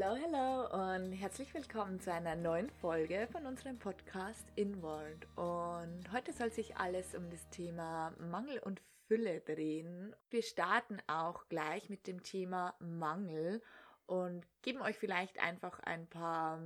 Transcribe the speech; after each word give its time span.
Hallo, 0.00 0.16
hallo 0.22 0.94
und 0.94 1.12
herzlich 1.12 1.52
willkommen 1.54 1.98
zu 1.98 2.12
einer 2.12 2.36
neuen 2.36 2.70
Folge 2.70 3.26
von 3.32 3.46
unserem 3.46 3.80
Podcast 3.80 4.46
Inward. 4.54 5.26
Und 5.34 6.12
heute 6.12 6.32
soll 6.32 6.52
sich 6.52 6.76
alles 6.76 7.16
um 7.16 7.28
das 7.30 7.48
Thema 7.50 8.12
Mangel 8.20 8.60
und 8.60 8.80
Fülle 9.08 9.40
drehen. 9.40 10.14
Wir 10.30 10.42
starten 10.42 10.98
auch 11.08 11.48
gleich 11.48 11.88
mit 11.88 12.06
dem 12.06 12.22
Thema 12.22 12.76
Mangel 12.78 13.60
und 14.06 14.46
geben 14.62 14.82
euch 14.82 14.96
vielleicht 14.96 15.40
einfach 15.40 15.80
ein 15.80 16.06
paar 16.06 16.62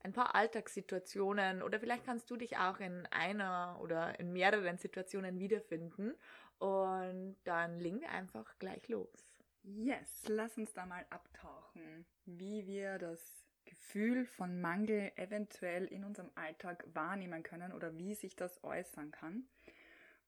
ein 0.00 0.12
paar 0.12 0.34
Alltagssituationen 0.34 1.62
oder 1.62 1.78
vielleicht 1.78 2.04
kannst 2.04 2.28
du 2.28 2.36
dich 2.36 2.56
auch 2.56 2.80
in 2.80 3.06
einer 3.06 3.78
oder 3.82 4.18
in 4.18 4.32
mehreren 4.32 4.78
Situationen 4.78 5.38
wiederfinden 5.38 6.14
und 6.58 7.36
dann 7.44 7.78
legen 7.78 8.00
wir 8.00 8.10
einfach 8.10 8.58
gleich 8.58 8.88
los. 8.88 9.33
Yes, 9.66 10.24
lass 10.28 10.58
uns 10.58 10.74
da 10.74 10.84
mal 10.84 11.06
abtauchen, 11.08 12.04
wie 12.26 12.66
wir 12.66 12.98
das 12.98 13.46
Gefühl 13.64 14.26
von 14.26 14.60
Mangel 14.60 15.10
eventuell 15.16 15.86
in 15.86 16.04
unserem 16.04 16.30
Alltag 16.34 16.84
wahrnehmen 16.92 17.42
können 17.42 17.72
oder 17.72 17.96
wie 17.96 18.14
sich 18.14 18.36
das 18.36 18.62
äußern 18.62 19.10
kann. 19.10 19.48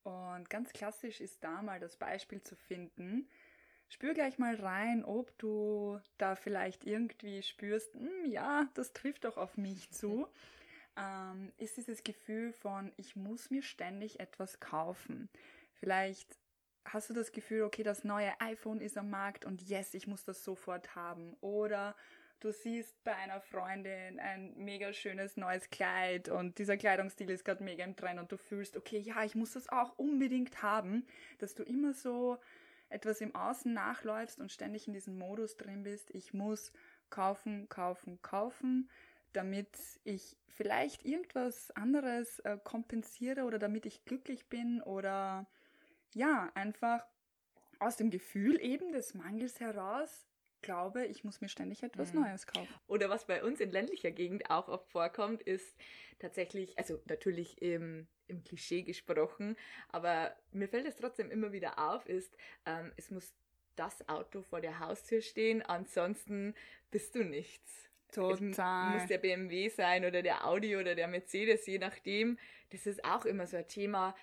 Und 0.04 0.48
ganz 0.48 0.72
klassisch 0.72 1.20
ist 1.20 1.44
da 1.44 1.60
mal 1.60 1.80
das 1.80 1.98
Beispiel 1.98 2.42
zu 2.42 2.56
finden. 2.56 3.28
Spür 3.88 4.14
gleich 4.14 4.38
mal 4.38 4.54
rein, 4.54 5.04
ob 5.04 5.36
du 5.36 6.00
da 6.16 6.34
vielleicht 6.34 6.84
irgendwie 6.84 7.42
spürst, 7.42 7.92
hm, 7.92 8.24
ja, 8.24 8.70
das 8.72 8.94
trifft 8.94 9.24
doch 9.24 9.36
auf 9.36 9.58
mich 9.58 9.90
zu. 9.90 10.26
Ähm, 10.96 11.52
ist 11.58 11.76
dieses 11.76 12.02
Gefühl 12.04 12.54
von, 12.54 12.90
ich 12.96 13.16
muss 13.16 13.50
mir 13.50 13.62
ständig 13.62 14.18
etwas 14.18 14.60
kaufen. 14.60 15.28
Vielleicht 15.74 16.38
hast 16.92 17.10
du 17.10 17.14
das 17.14 17.32
Gefühl, 17.32 17.62
okay, 17.62 17.82
das 17.82 18.04
neue 18.04 18.32
iPhone 18.40 18.80
ist 18.80 18.96
am 18.96 19.10
Markt 19.10 19.44
und 19.44 19.62
yes, 19.62 19.94
ich 19.94 20.06
muss 20.06 20.24
das 20.24 20.44
sofort 20.44 20.94
haben. 20.94 21.36
Oder 21.40 21.94
du 22.40 22.52
siehst 22.52 23.02
bei 23.04 23.14
einer 23.14 23.40
Freundin 23.40 24.20
ein 24.20 24.54
mega 24.56 24.92
schönes 24.92 25.36
neues 25.36 25.70
Kleid 25.70 26.28
und 26.28 26.58
dieser 26.58 26.76
Kleidungsstil 26.76 27.30
ist 27.30 27.44
gerade 27.44 27.64
mega 27.64 27.84
im 27.84 27.96
Trend 27.96 28.20
und 28.20 28.30
du 28.30 28.36
fühlst, 28.36 28.76
okay, 28.76 28.98
ja, 28.98 29.24
ich 29.24 29.34
muss 29.34 29.52
das 29.52 29.68
auch 29.68 29.98
unbedingt 29.98 30.62
haben, 30.62 31.06
dass 31.38 31.54
du 31.54 31.62
immer 31.62 31.92
so 31.92 32.38
etwas 32.88 33.20
im 33.20 33.34
Außen 33.34 33.72
nachläufst 33.72 34.38
und 34.38 34.52
ständig 34.52 34.86
in 34.86 34.92
diesem 34.92 35.18
Modus 35.18 35.56
drin 35.56 35.82
bist, 35.82 36.10
ich 36.10 36.32
muss 36.32 36.72
kaufen, 37.10 37.68
kaufen, 37.68 38.20
kaufen, 38.22 38.88
damit 39.32 39.68
ich 40.04 40.36
vielleicht 40.48 41.04
irgendwas 41.04 41.70
anderes 41.72 42.38
äh, 42.40 42.58
kompensiere 42.62 43.44
oder 43.44 43.58
damit 43.58 43.86
ich 43.86 44.04
glücklich 44.04 44.48
bin 44.48 44.80
oder 44.82 45.46
ja, 46.16 46.50
einfach 46.54 47.02
aus 47.78 47.96
dem 47.96 48.10
Gefühl 48.10 48.58
eben 48.60 48.90
des 48.92 49.14
Mangels 49.14 49.60
heraus 49.60 50.26
glaube, 50.62 51.04
ich 51.04 51.22
muss 51.22 51.42
mir 51.42 51.50
ständig 51.50 51.82
etwas 51.82 52.14
mhm. 52.14 52.22
Neues 52.22 52.46
kaufen. 52.46 52.74
Oder 52.86 53.10
was 53.10 53.26
bei 53.26 53.44
uns 53.44 53.60
in 53.60 53.70
ländlicher 53.70 54.10
Gegend 54.10 54.50
auch 54.50 54.68
oft 54.68 54.90
vorkommt, 54.90 55.42
ist 55.42 55.76
tatsächlich, 56.18 56.76
also 56.78 57.00
natürlich 57.04 57.60
im, 57.60 58.08
im 58.26 58.42
Klischee 58.42 58.82
gesprochen, 58.82 59.56
aber 59.90 60.34
mir 60.52 60.68
fällt 60.68 60.86
es 60.86 60.96
trotzdem 60.96 61.30
immer 61.30 61.52
wieder 61.52 61.78
auf, 61.78 62.06
ist, 62.06 62.34
ähm, 62.64 62.92
es 62.96 63.10
muss 63.10 63.34
das 63.76 64.08
Auto 64.08 64.40
vor 64.40 64.62
der 64.62 64.78
Haustür 64.80 65.20
stehen, 65.20 65.60
ansonsten 65.62 66.54
bist 66.90 67.14
du 67.14 67.24
nichts. 67.24 67.90
Total. 68.10 68.94
Es 68.94 69.00
muss 69.00 69.08
der 69.08 69.18
BMW 69.18 69.68
sein 69.68 70.06
oder 70.06 70.22
der 70.22 70.46
Audi 70.46 70.76
oder 70.76 70.94
der 70.94 71.08
Mercedes, 71.08 71.66
je 71.66 71.78
nachdem. 71.78 72.38
Das 72.70 72.86
ist 72.86 73.04
auch 73.04 73.26
immer 73.26 73.46
so 73.46 73.58
ein 73.58 73.68
Thema, 73.68 74.16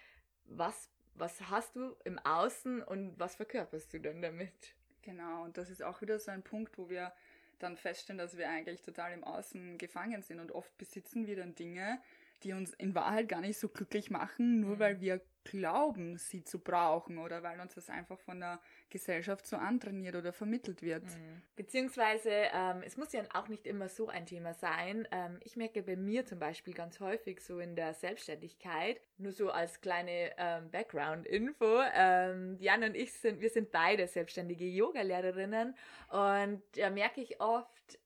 was 0.45 0.89
was 1.15 1.49
hast 1.49 1.75
du 1.75 1.95
im 2.03 2.19
Außen 2.19 2.81
und 2.81 3.19
was 3.19 3.35
verkörperst 3.35 3.93
du 3.93 3.99
dann 3.99 4.21
damit? 4.21 4.75
Genau, 5.01 5.43
und 5.43 5.57
das 5.57 5.69
ist 5.69 5.83
auch 5.83 6.01
wieder 6.01 6.19
so 6.19 6.31
ein 6.31 6.43
Punkt, 6.43 6.77
wo 6.77 6.89
wir 6.89 7.13
dann 7.59 7.77
feststellen, 7.77 8.17
dass 8.17 8.37
wir 8.37 8.49
eigentlich 8.49 8.81
total 8.81 9.13
im 9.13 9.23
Außen 9.23 9.77
gefangen 9.77 10.21
sind 10.21 10.39
und 10.39 10.51
oft 10.51 10.77
besitzen 10.77 11.27
wir 11.27 11.35
dann 11.35 11.55
Dinge, 11.55 12.01
die 12.43 12.53
uns 12.53 12.73
in 12.73 12.95
Wahrheit 12.95 13.29
gar 13.29 13.41
nicht 13.41 13.59
so 13.59 13.69
glücklich 13.69 14.09
machen, 14.09 14.59
nur 14.59 14.75
mhm. 14.75 14.79
weil 14.79 15.01
wir 15.01 15.21
glauben, 15.43 16.17
sie 16.17 16.43
zu 16.43 16.59
brauchen 16.59 17.17
oder 17.17 17.43
weil 17.43 17.59
uns 17.59 17.75
das 17.75 17.89
einfach 17.89 18.19
von 18.19 18.39
der 18.39 18.59
Gesellschaft 18.89 19.45
so 19.45 19.57
antrainiert 19.57 20.15
oder 20.15 20.31
vermittelt 20.31 20.81
wird. 20.81 21.03
Mhm. 21.03 21.41
Beziehungsweise, 21.55 22.29
ähm, 22.29 22.81
es 22.85 22.97
muss 22.97 23.13
ja 23.13 23.23
auch 23.33 23.47
nicht 23.47 23.67
immer 23.67 23.89
so 23.89 24.07
ein 24.07 24.25
Thema 24.25 24.53
sein. 24.53 25.07
Ähm, 25.11 25.39
ich 25.43 25.55
merke 25.55 25.83
bei 25.83 25.95
mir 25.95 26.25
zum 26.25 26.39
Beispiel 26.39 26.73
ganz 26.73 26.99
häufig 26.99 27.41
so 27.41 27.59
in 27.59 27.75
der 27.75 27.93
Selbstständigkeit, 27.93 29.01
nur 29.17 29.31
so 29.31 29.51
als 29.51 29.81
kleine 29.81 30.31
ähm, 30.37 30.71
Background-Info, 30.71 31.81
ähm, 31.93 32.57
Jan 32.59 32.83
und 32.83 32.95
ich 32.95 33.13
sind, 33.13 33.41
wir 33.41 33.49
sind 33.49 33.71
beide 33.71 34.07
selbstständige 34.07 34.65
Yoga-Lehrerinnen 34.65 35.75
und 36.09 36.63
da 36.73 36.89
merke 36.89 37.21
ich 37.21 37.41
oft, 37.41 37.99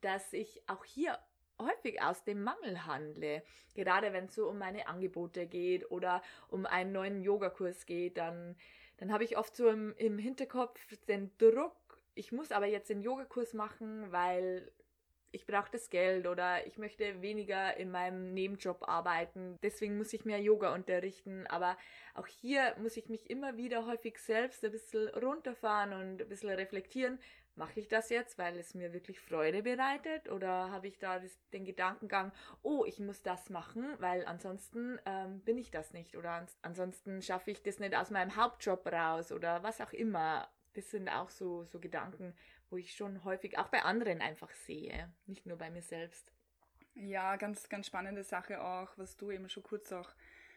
dass 0.00 0.32
ich 0.32 0.62
auch 0.66 0.84
hier 0.84 1.18
häufig 1.60 2.02
aus 2.02 2.24
dem 2.24 2.42
Mangel 2.42 2.86
handle. 2.86 3.42
Gerade 3.74 4.12
wenn 4.12 4.26
es 4.26 4.34
so 4.34 4.48
um 4.48 4.58
meine 4.58 4.88
Angebote 4.88 5.46
geht 5.46 5.90
oder 5.90 6.22
um 6.48 6.66
einen 6.66 6.92
neuen 6.92 7.22
Yogakurs 7.22 7.86
geht, 7.86 8.18
dann, 8.18 8.56
dann 8.98 9.12
habe 9.12 9.24
ich 9.24 9.38
oft 9.38 9.54
so 9.56 9.68
im, 9.68 9.94
im 9.96 10.18
Hinterkopf 10.18 10.80
den 11.06 11.30
Druck, 11.38 11.76
ich 12.14 12.32
muss 12.32 12.52
aber 12.52 12.66
jetzt 12.66 12.90
den 12.90 13.00
Yogakurs 13.00 13.54
machen, 13.54 14.10
weil 14.12 14.70
ich 15.32 15.46
brauche 15.46 15.70
das 15.70 15.90
Geld 15.90 16.26
oder 16.26 16.66
ich 16.66 16.76
möchte 16.76 17.22
weniger 17.22 17.76
in 17.76 17.90
meinem 17.90 18.34
Nebenjob 18.34 18.88
arbeiten, 18.88 19.58
deswegen 19.62 19.96
muss 19.96 20.12
ich 20.12 20.24
mehr 20.24 20.40
Yoga 20.40 20.74
unterrichten. 20.74 21.46
Aber 21.46 21.76
auch 22.14 22.26
hier 22.26 22.74
muss 22.78 22.96
ich 22.96 23.08
mich 23.08 23.30
immer 23.30 23.56
wieder 23.56 23.86
häufig 23.86 24.18
selbst 24.18 24.64
ein 24.64 24.72
bisschen 24.72 25.08
runterfahren 25.08 25.92
und 25.92 26.20
ein 26.20 26.28
bisschen 26.28 26.50
reflektieren, 26.50 27.18
mache 27.54 27.80
ich 27.80 27.88
das 27.88 28.10
jetzt, 28.10 28.38
weil 28.38 28.56
es 28.56 28.74
mir 28.74 28.92
wirklich 28.92 29.20
Freude 29.20 29.62
bereitet 29.62 30.30
oder 30.30 30.70
habe 30.70 30.88
ich 30.88 30.98
da 30.98 31.18
das, 31.18 31.38
den 31.50 31.64
Gedankengang, 31.64 32.32
oh, 32.62 32.84
ich 32.86 32.98
muss 32.98 33.22
das 33.22 33.50
machen, 33.50 33.94
weil 33.98 34.24
ansonsten 34.24 34.98
ähm, 35.06 35.40
bin 35.40 35.58
ich 35.58 35.70
das 35.70 35.92
nicht 35.92 36.16
oder 36.16 36.32
ans 36.32 36.58
ansonsten 36.62 37.22
schaffe 37.22 37.50
ich 37.50 37.62
das 37.62 37.78
nicht 37.78 37.94
aus 37.94 38.10
meinem 38.10 38.36
Hauptjob 38.36 38.86
raus 38.86 39.32
oder 39.32 39.62
was 39.62 39.80
auch 39.80 39.92
immer. 39.92 40.48
Das 40.74 40.90
sind 40.90 41.08
auch 41.08 41.30
so, 41.30 41.64
so 41.64 41.80
Gedanken, 41.80 42.34
wo 42.70 42.76
ich 42.76 42.94
schon 42.94 43.24
häufig 43.24 43.58
auch 43.58 43.68
bei 43.68 43.82
anderen 43.82 44.20
einfach 44.20 44.50
sehe, 44.52 45.12
nicht 45.26 45.46
nur 45.46 45.58
bei 45.58 45.70
mir 45.70 45.82
selbst. 45.82 46.32
Ja, 46.94 47.36
ganz, 47.36 47.68
ganz 47.68 47.86
spannende 47.86 48.24
Sache 48.24 48.62
auch, 48.62 48.96
was 48.96 49.16
du 49.16 49.30
eben 49.30 49.48
schon 49.48 49.62
kurz 49.62 49.92
auch 49.92 50.10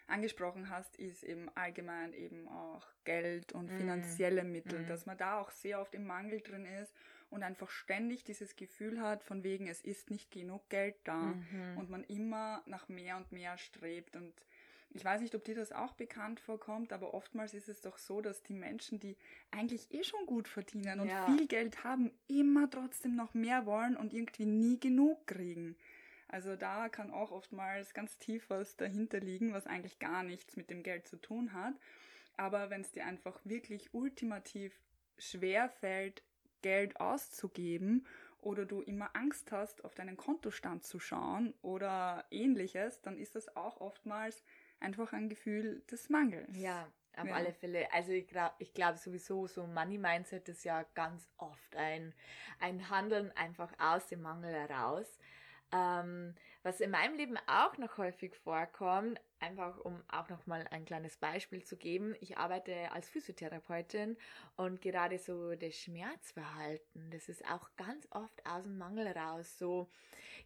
angesprochen 0.08 0.70
hast, 0.70 0.96
ist 0.98 1.24
eben 1.24 1.50
allgemein 1.56 2.14
eben 2.14 2.48
auch 2.48 2.86
Geld 3.04 3.54
und 3.54 3.72
mm. 3.72 3.78
finanzielle 3.78 4.44
Mittel, 4.44 4.80
mm. 4.80 4.88
dass 4.88 5.06
man 5.06 5.18
da 5.18 5.40
auch 5.40 5.52
sehr 5.52 5.80
oft 5.80 5.96
im 5.96 6.06
Mangel 6.06 6.42
drin 6.42 6.66
ist 6.66 6.94
und 7.34 7.44
einfach 7.44 7.70
ständig 7.70 8.24
dieses 8.24 8.56
Gefühl 8.56 9.02
hat, 9.02 9.24
von 9.24 9.44
wegen, 9.44 9.68
es 9.68 9.82
ist 9.82 10.12
nicht 10.12 10.32
genug 10.32 10.70
Geld 10.70 10.96
da 11.04 11.16
mhm. 11.16 11.78
und 11.78 11.90
man 11.90 12.04
immer 12.04 12.62
nach 12.66 12.88
mehr 12.90 13.18
und 13.18 13.32
mehr 13.32 13.58
strebt 13.58 14.16
und 14.16 14.34
ich 14.96 15.04
weiß 15.04 15.22
nicht, 15.22 15.34
ob 15.34 15.44
dir 15.44 15.56
das 15.56 15.72
auch 15.72 15.94
bekannt 15.94 16.40
vorkommt, 16.40 16.94
aber 16.94 17.16
oftmals 17.16 17.56
ist 17.56 17.68
es 17.68 17.82
doch 17.82 17.98
so, 17.98 18.22
dass 18.22 18.44
die 18.44 18.54
Menschen, 18.54 19.00
die 19.00 19.18
eigentlich 19.50 19.92
eh 19.92 20.04
schon 20.04 20.24
gut 20.28 20.48
verdienen 20.48 21.00
und 21.00 21.08
ja. 21.08 21.26
viel 21.26 21.48
Geld 21.48 21.84
haben, 21.84 22.12
immer 22.28 22.70
trotzdem 22.70 23.16
noch 23.16 23.34
mehr 23.34 23.66
wollen 23.66 23.98
und 23.98 24.14
irgendwie 24.14 24.46
nie 24.46 24.80
genug 24.80 25.26
kriegen. 25.26 25.76
Also 26.34 26.56
da 26.56 26.90
kann 26.90 27.12
auch 27.12 27.30
oftmals 27.30 27.94
ganz 27.94 28.18
tief 28.18 28.50
was 28.50 28.76
dahinter 28.76 29.20
liegen, 29.20 29.54
was 29.54 29.68
eigentlich 29.68 30.00
gar 30.00 30.24
nichts 30.24 30.58
mit 30.58 30.72
dem 30.72 30.82
Geld 30.82 31.08
zu 31.08 31.18
tun 31.18 31.54
hat. 31.54 31.76
Aber 32.38 32.72
wenn 32.72 32.82
es 32.82 32.92
dir 32.92 33.06
einfach 33.06 33.40
wirklich 33.44 33.94
ultimativ 33.94 34.74
schwer 35.20 35.70
fällt, 35.70 36.24
Geld 36.64 37.00
auszugeben 37.00 38.08
oder 38.42 38.66
du 38.66 38.82
immer 38.82 39.16
Angst 39.16 39.52
hast, 39.52 39.86
auf 39.86 39.94
deinen 39.94 40.18
Kontostand 40.18 40.84
zu 40.84 41.00
schauen 41.00 41.54
oder 41.62 42.26
ähnliches, 42.32 43.00
dann 43.04 43.20
ist 43.20 43.36
das 43.36 43.56
auch 43.56 43.80
oftmals 43.80 44.44
einfach 44.80 45.14
ein 45.14 45.30
Gefühl 45.30 45.84
des 45.92 46.10
Mangels. 46.10 46.58
Ja, 46.58 46.92
auf 47.16 47.28
ja. 47.28 47.36
alle 47.36 47.54
Fälle. 47.54 47.94
Also 47.94 48.12
ich 48.12 48.28
glaube 48.28 48.56
ich 48.58 48.74
glaub 48.74 48.98
sowieso, 48.98 49.46
so 49.46 49.68
Money 49.68 50.00
Mindset 50.00 50.50
ist 50.50 50.64
ja 50.64 50.84
ganz 50.96 51.30
oft 51.38 51.76
ein, 51.76 52.12
ein 52.60 52.90
Handeln 52.90 53.32
einfach 53.34 53.72
aus 53.78 54.08
dem 54.08 54.24
Mangel 54.24 54.52
heraus. 54.52 55.20
Ähm, 55.74 56.36
was 56.62 56.80
in 56.80 56.92
meinem 56.92 57.16
Leben 57.16 57.38
auch 57.48 57.78
noch 57.78 57.98
häufig 57.98 58.36
vorkommt, 58.36 59.20
einfach 59.40 59.78
um 59.80 60.02
auch 60.08 60.30
noch 60.30 60.46
mal 60.46 60.66
ein 60.70 60.86
kleines 60.86 61.18
Beispiel 61.18 61.64
zu 61.64 61.76
geben. 61.76 62.16
Ich 62.22 62.38
arbeite 62.38 62.92
als 62.92 63.10
Physiotherapeutin 63.10 64.16
und 64.56 64.82
gerade 64.82 65.18
so 65.18 65.56
das 65.56 65.76
Schmerzverhalten, 65.76 67.10
das 67.12 67.28
ist 67.28 67.44
auch 67.50 67.70
ganz 67.76 68.08
oft 68.12 68.46
aus 68.46 68.64
dem 68.64 68.78
Mangel 68.78 69.08
raus. 69.08 69.58
So, 69.58 69.90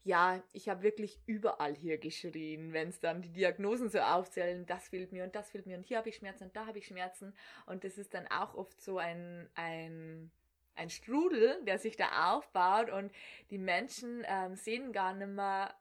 ja, 0.04 0.42
ich 0.54 0.70
habe 0.70 0.82
wirklich 0.82 1.20
überall 1.26 1.76
hier 1.76 1.98
geschrien, 1.98 2.72
wenn 2.74 2.90
es 2.90 3.00
dann 3.00 3.22
die 3.22 3.34
Diagnosen 3.34 3.90
so 3.90 4.00
aufzählen, 4.00 4.66
das 4.66 4.88
fehlt 4.88 5.12
mir 5.12 5.26
und 5.26 5.36
das 5.36 5.52
fehlt 5.52 5.68
mir 5.68 5.78
und 5.78 5.86
hier 5.86 5.98
habe 5.98 6.10
ich 6.10 6.16
Schmerzen 6.16 6.46
und 6.46 6.56
da 6.56 6.66
habe 6.66 6.80
ich 6.80 6.88
Schmerzen 6.88 7.36
und 7.66 7.84
das 7.84 7.98
ist 7.98 8.14
dann 8.14 8.28
auch 8.28 8.56
oft 8.56 8.82
so 8.82 8.98
ein 8.98 9.50
ein 9.56 10.32
ein 10.78 10.90
Strudel, 10.90 11.64
der 11.66 11.80
sich 11.80 11.96
da 11.98 12.36
aufbaut 12.36 12.90
und 12.90 13.12
die 13.52 13.58
Menschen 13.58 14.24
ähm, 14.28 14.56
sehen 14.56 14.92
gar 14.94 15.14
nicht 15.14 15.28
mehr, 15.30 15.74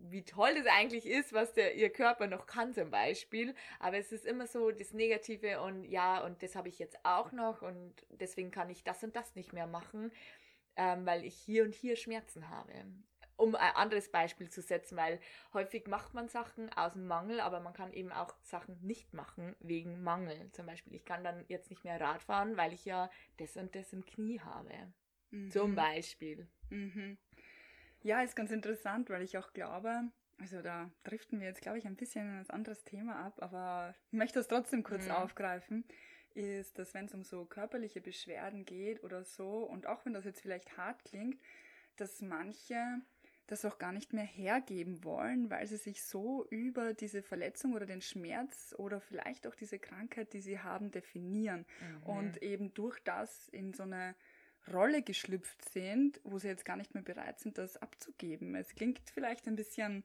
wie 0.00 0.24
toll 0.24 0.54
das 0.54 0.66
eigentlich 0.66 1.06
ist, 1.06 1.32
was 1.32 1.52
der 1.52 1.74
ihr 1.74 1.90
Körper 1.90 2.26
noch 2.28 2.46
kann 2.46 2.72
zum 2.72 2.90
Beispiel. 2.90 3.54
Aber 3.80 3.98
es 3.98 4.12
ist 4.12 4.24
immer 4.26 4.46
so 4.46 4.70
das 4.70 4.92
Negative 4.92 5.60
und 5.60 5.84
ja, 5.84 6.24
und 6.24 6.42
das 6.42 6.54
habe 6.54 6.68
ich 6.68 6.78
jetzt 6.78 6.98
auch 7.04 7.32
noch 7.32 7.62
und 7.62 7.94
deswegen 8.10 8.50
kann 8.50 8.70
ich 8.70 8.84
das 8.84 9.02
und 9.02 9.16
das 9.16 9.34
nicht 9.34 9.52
mehr 9.52 9.66
machen. 9.66 10.12
ähm, 10.76 11.04
weil 11.06 11.24
ich 11.24 11.34
hier 11.34 11.64
und 11.64 11.74
hier 11.74 11.96
Schmerzen 11.96 12.48
habe. 12.50 12.72
Um 13.38 13.54
ein 13.54 13.76
anderes 13.76 14.10
Beispiel 14.10 14.50
zu 14.50 14.60
setzen, 14.60 14.96
weil 14.96 15.20
häufig 15.52 15.86
macht 15.86 16.12
man 16.12 16.28
Sachen 16.28 16.72
aus 16.72 16.94
dem 16.94 17.06
Mangel, 17.06 17.38
aber 17.38 17.60
man 17.60 17.72
kann 17.72 17.92
eben 17.92 18.10
auch 18.10 18.34
Sachen 18.42 18.80
nicht 18.82 19.14
machen 19.14 19.54
wegen 19.60 20.02
Mangel. 20.02 20.50
Zum 20.50 20.66
Beispiel, 20.66 20.94
ich 20.94 21.04
kann 21.04 21.22
dann 21.22 21.44
jetzt 21.46 21.70
nicht 21.70 21.84
mehr 21.84 22.00
Rad 22.00 22.20
fahren, 22.24 22.56
weil 22.56 22.72
ich 22.72 22.84
ja 22.84 23.08
das 23.36 23.56
und 23.56 23.76
das 23.76 23.92
im 23.92 24.04
Knie 24.04 24.40
habe. 24.40 24.74
Mhm. 25.30 25.52
Zum 25.52 25.76
Beispiel. 25.76 26.48
Mhm. 26.70 27.16
Ja, 28.02 28.22
ist 28.22 28.34
ganz 28.34 28.50
interessant, 28.50 29.08
weil 29.08 29.22
ich 29.22 29.38
auch 29.38 29.52
glaube, 29.52 30.10
also 30.38 30.60
da 30.60 30.90
driften 31.04 31.38
wir 31.38 31.46
jetzt, 31.46 31.62
glaube 31.62 31.78
ich, 31.78 31.86
ein 31.86 31.96
bisschen 31.96 32.28
in 32.28 32.40
ein 32.40 32.50
anderes 32.50 32.82
Thema 32.82 33.24
ab, 33.24 33.40
aber 33.40 33.94
ich 34.10 34.18
möchte 34.18 34.40
es 34.40 34.48
trotzdem 34.48 34.82
kurz 34.82 35.06
mhm. 35.06 35.12
aufgreifen, 35.12 35.84
ist, 36.34 36.76
dass 36.78 36.92
wenn 36.92 37.06
es 37.06 37.14
um 37.14 37.22
so 37.22 37.44
körperliche 37.44 38.00
Beschwerden 38.00 38.64
geht 38.64 39.04
oder 39.04 39.22
so, 39.22 39.64
und 39.64 39.86
auch 39.86 40.04
wenn 40.04 40.12
das 40.12 40.24
jetzt 40.24 40.40
vielleicht 40.40 40.76
hart 40.76 41.04
klingt, 41.04 41.40
dass 41.96 42.20
manche 42.20 43.00
das 43.48 43.64
auch 43.64 43.78
gar 43.78 43.92
nicht 43.92 44.12
mehr 44.12 44.24
hergeben 44.24 45.02
wollen, 45.04 45.50
weil 45.50 45.66
sie 45.66 45.78
sich 45.78 46.04
so 46.04 46.46
über 46.50 46.94
diese 46.94 47.22
Verletzung 47.22 47.72
oder 47.72 47.86
den 47.86 48.02
Schmerz 48.02 48.74
oder 48.78 49.00
vielleicht 49.00 49.46
auch 49.46 49.54
diese 49.54 49.78
Krankheit, 49.78 50.32
die 50.34 50.40
sie 50.40 50.60
haben, 50.60 50.90
definieren 50.90 51.64
mhm. 51.80 52.02
und 52.04 52.42
eben 52.42 52.72
durch 52.74 53.00
das 53.00 53.48
in 53.48 53.72
so 53.72 53.82
eine 53.82 54.14
Rolle 54.72 55.02
geschlüpft 55.02 55.68
sind, 55.70 56.20
wo 56.24 56.38
sie 56.38 56.48
jetzt 56.48 56.66
gar 56.66 56.76
nicht 56.76 56.94
mehr 56.94 57.02
bereit 57.02 57.40
sind, 57.40 57.56
das 57.56 57.78
abzugeben. 57.78 58.54
Es 58.54 58.74
klingt 58.74 59.00
vielleicht 59.10 59.48
ein 59.48 59.56
bisschen 59.56 60.04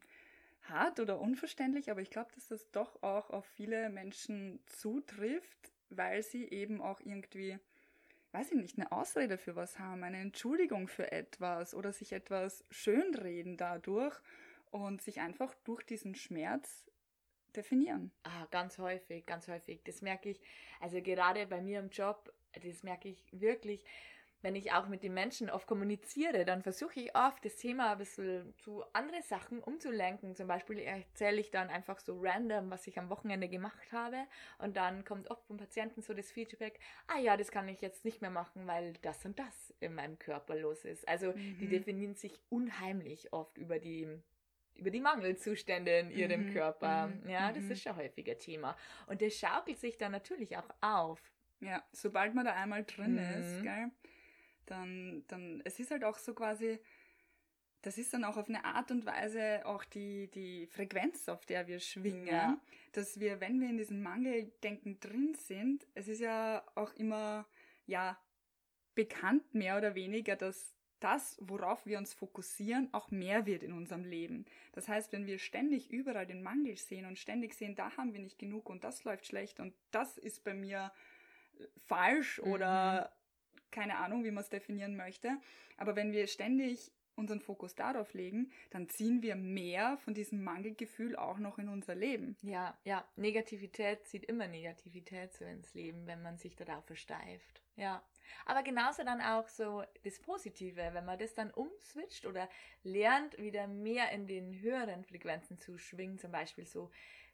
hart 0.62 1.01
oder 1.01 1.19
unverständlich, 1.19 1.92
aber 1.92 2.01
ich 2.01 2.10
glaube, 2.10 2.31
dass 2.36 2.48
das 2.48 2.72
doch 2.72 3.04
auch 3.04 3.30
auf 3.30 3.46
viele 3.46 3.89
Menschen 3.89 4.62
zutrifft, 4.68 5.74
weil 5.89 6.24
sie 6.24 6.46
eben 6.46 6.81
auch 6.81 7.01
irgendwie 7.01 7.60
weiß 8.34 8.52
ich 8.52 8.58
nicht, 8.58 8.78
eine 8.78 8.92
Ausrede 8.92 9.38
für 9.38 9.56
was 9.56 9.80
haben, 9.80 10.04
eine 10.04 10.20
Entschuldigung 10.20 10.88
für 10.88 11.12
etwas 11.12 11.74
oder 11.74 11.94
sich 11.94 12.14
etwas 12.14 12.66
schönreden 12.70 13.58
dadurch 13.58 14.20
und 14.72 15.02
sich 15.02 15.22
einfach 15.22 15.54
durch 15.64 15.84
diesen 15.84 16.16
Schmerz 16.16 16.90
definieren. 17.56 18.12
Ah, 18.24 18.48
ganz 18.50 18.80
häufig, 18.80 19.26
ganz 19.28 19.48
häufig. 19.48 19.84
Das 19.84 20.02
merke 20.02 20.30
ich, 20.30 20.42
also 20.80 21.02
gerade 21.02 21.46
bei 21.46 21.62
mir 21.62 21.80
im 21.80 21.90
Job, 21.90 22.34
das 22.54 22.82
merke 22.82 23.10
ich 23.10 23.24
wirklich, 23.32 23.86
wenn 24.44 24.56
ich 24.56 24.74
auch 24.74 24.88
mit 24.90 25.04
den 25.04 25.13
Menschen 25.13 25.50
oft 25.50 25.66
kommuniziere, 25.66 26.44
dann 26.44 26.62
versuche 26.62 27.00
ich 27.00 27.16
oft 27.16 27.44
das 27.45 27.56
Thema 27.56 27.94
ein 27.94 27.98
bisschen 27.98 28.54
zu 28.57 28.84
andere 28.92 29.22
Sachen 29.22 29.60
umzulenken. 29.60 30.36
Zum 30.36 30.48
Beispiel 30.48 30.80
erzähle 30.80 31.40
ich 31.40 31.50
dann 31.50 31.69
einfach 31.69 32.00
so 32.00 32.19
random, 32.22 32.69
was 32.69 32.86
ich 32.86 33.00
am 33.00 33.10
Wochenende 33.10 33.48
gemacht 33.48 33.92
habe. 33.94 34.18
Und 34.60 34.75
dann 34.75 35.06
kommt 35.06 35.31
oft 35.31 35.45
vom 35.48 35.56
Patienten 35.56 36.01
so 36.01 36.13
das 36.13 36.30
Feedback, 36.30 36.80
ah 37.07 37.19
ja, 37.19 37.38
das 37.38 37.51
kann 37.51 37.69
ich 37.69 37.80
jetzt 37.80 38.04
nicht 38.04 38.22
mehr 38.22 38.30
machen, 38.30 38.68
weil 38.68 38.94
das 39.01 39.24
und 39.25 39.40
das 39.40 39.74
in 39.80 39.95
meinem 39.95 40.19
Körper 40.19 40.56
los 40.56 40.84
ist. 40.84 41.07
Also 41.07 41.31
mhm. 41.31 41.57
die 41.60 41.69
definieren 41.69 42.16
sich 42.16 42.38
unheimlich 42.50 43.31
oft 43.31 43.57
über 43.57 43.80
die 43.80 44.07
über 44.75 44.89
die 44.89 45.01
Mangelzustände 45.01 46.00
in 46.00 46.12
ihrem 46.12 46.48
mhm. 46.48 46.54
Körper. 46.54 47.07
Mhm. 47.07 47.30
Ja, 47.30 47.51
das 47.51 47.63
mhm. 47.63 47.72
ist 47.72 47.84
schon 47.84 47.96
häufiger 47.96 48.38
Thema. 48.38 48.75
Und 49.06 49.22
das 49.22 49.36
schaukelt 49.36 49.80
sich 49.80 49.98
dann 49.98 50.12
natürlich 50.12 50.57
auch 50.57 50.68
auf. 50.81 51.22
Ja, 51.60 51.81
sobald 51.92 52.34
man 52.36 52.46
da 52.46 52.54
einmal 52.54 52.84
drin 52.84 53.18
ist, 53.18 53.60
mhm. 53.60 53.63
gell? 53.63 53.92
Dann, 54.65 55.24
dann, 55.27 55.62
es 55.65 55.80
ist 55.80 55.92
halt 55.92 56.04
auch 56.04 56.18
so 56.18 56.33
quasi, 56.33 56.80
das 57.81 57.98
ist 57.98 58.13
dann 58.13 58.24
auch 58.24 58.38
auf 58.38 58.48
eine 58.48 58.63
Art 58.65 58.92
und 58.92 59.06
Weise 59.06 59.65
auch 59.65 59.83
die, 59.83 60.30
die 60.31 60.68
Frequenz, 60.68 61.27
auf 61.27 61.45
der 61.45 61.68
wir 61.68 61.80
schwingen, 61.80 62.27
ja. 62.27 62.62
dass 62.94 63.19
wir, 63.19 63.42
wenn 63.42 63.60
wir 63.60 63.69
in 63.69 63.77
diesem 63.77 64.01
Mangeldenken 64.01 65.00
drin 65.00 65.36
sind, 65.36 65.86
es 65.94 66.07
ist 66.07 66.21
ja 66.21 66.63
auch 66.75 66.94
immer, 66.94 67.45
ja, 67.86 68.18
bekannt 68.95 69.54
mehr 69.54 69.77
oder 69.77 69.95
weniger, 69.95 70.36
dass 70.36 70.74
das, 71.04 71.38
worauf 71.42 71.86
wir 71.86 71.98
uns 71.98 72.13
fokussieren, 72.13 72.88
auch 72.94 73.12
mehr 73.12 73.45
wird 73.45 73.63
in 73.63 73.74
unserem 73.74 74.06
Leben. 74.06 74.45
Das 74.71 74.88
heißt, 74.88 75.12
wenn 75.12 75.25
wir 75.25 75.38
ständig 75.38 75.92
überall 75.92 76.25
den 76.25 76.42
Mangel 76.42 76.77
sehen 76.77 77.06
und 77.06 77.19
ständig 77.19 77.56
sehen, 77.56 77.75
da 77.75 77.98
haben 77.98 78.13
wir 78.13 78.21
nicht 78.21 78.39
genug 78.39 78.69
und 78.69 78.86
das 78.86 79.04
läuft 79.04 79.25
schlecht 79.25 79.60
und 79.60 79.74
das 79.92 80.18
ist 80.18 80.45
bei 80.45 80.54
mir 80.54 80.94
falsch 81.86 82.39
mhm. 82.39 82.51
oder 82.51 83.13
keine 83.74 83.98
Ahnung, 83.98 84.24
wie 84.24 84.31
man 84.31 84.44
es 84.44 84.50
definieren 84.50 84.96
möchte. 84.96 85.38
Aber 85.78 85.98
wenn 85.98 86.14
wir 86.14 86.28
ständig 86.28 86.92
unseren 87.16 87.42
Fokus 87.42 87.75
darauf 87.75 88.14
legen, 88.14 88.52
dann 88.72 88.90
ziehen 88.90 89.22
wir 89.22 89.36
mehr 89.36 89.98
von 89.98 90.14
diesem 90.14 90.44
Mangelgefühl 90.44 91.16
auch 91.16 91.38
noch 91.38 91.58
in 91.60 91.68
unser 91.68 91.96
Leben. 91.96 92.38
Ja, 92.42 92.78
ja, 92.86 93.06
Negativität 93.16 94.08
zieht 94.08 94.25
immer 94.25 94.48
Negativität 94.48 95.34
so 95.34 95.46
ins 95.46 95.74
Leben, 95.74 96.08
wenn 96.08 96.22
man 96.22 96.38
sich 96.38 96.56
darauf 96.56 96.86
versteift. 96.86 97.62
Ja. 97.75 98.04
Aber 98.46 98.64
genauso 98.64 99.04
dann 99.04 99.22
auch 99.22 99.48
so 99.48 99.84
das 100.04 100.20
Positive, 100.20 100.94
wenn 100.94 101.06
man 101.06 101.20
das 101.20 101.34
dann 101.34 101.52
umswitcht 101.52 102.25
oder 102.25 102.50
lernt, 102.84 103.38
wieder 103.38 103.68
mehr 103.68 104.12
in 104.12 104.28
den 104.28 104.60
höheren 104.62 105.04
Frequenzen 105.04 105.60
zu 105.60 105.78
schwingen, 105.78 106.18
zum 106.18 106.31
Beispiel 106.31 106.66
so 106.66 106.90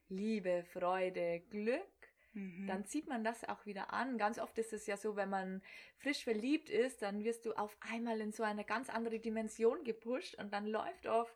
Liebe, 0.09 0.63
Freude, 0.63 1.41
Glück, 1.51 2.08
Mhm. 2.33 2.67
dann 2.67 2.85
zieht 2.85 3.07
man 3.07 3.23
das 3.23 3.43
auch 3.47 3.65
wieder 3.65 3.91
an. 3.93 4.17
Ganz 4.17 4.39
oft 4.39 4.57
ist 4.57 4.73
es 4.73 4.85
ja 4.85 4.97
so, 4.97 5.15
wenn 5.15 5.29
man 5.29 5.61
frisch 5.97 6.23
verliebt 6.23 6.69
ist, 6.69 7.01
dann 7.01 7.23
wirst 7.23 7.45
du 7.45 7.53
auf 7.53 7.75
einmal 7.79 8.21
in 8.21 8.31
so 8.31 8.43
eine 8.43 8.63
ganz 8.63 8.89
andere 8.89 9.19
Dimension 9.19 9.83
gepusht 9.83 10.35
und 10.35 10.53
dann 10.53 10.67
läuft 10.67 11.07
oft 11.07 11.35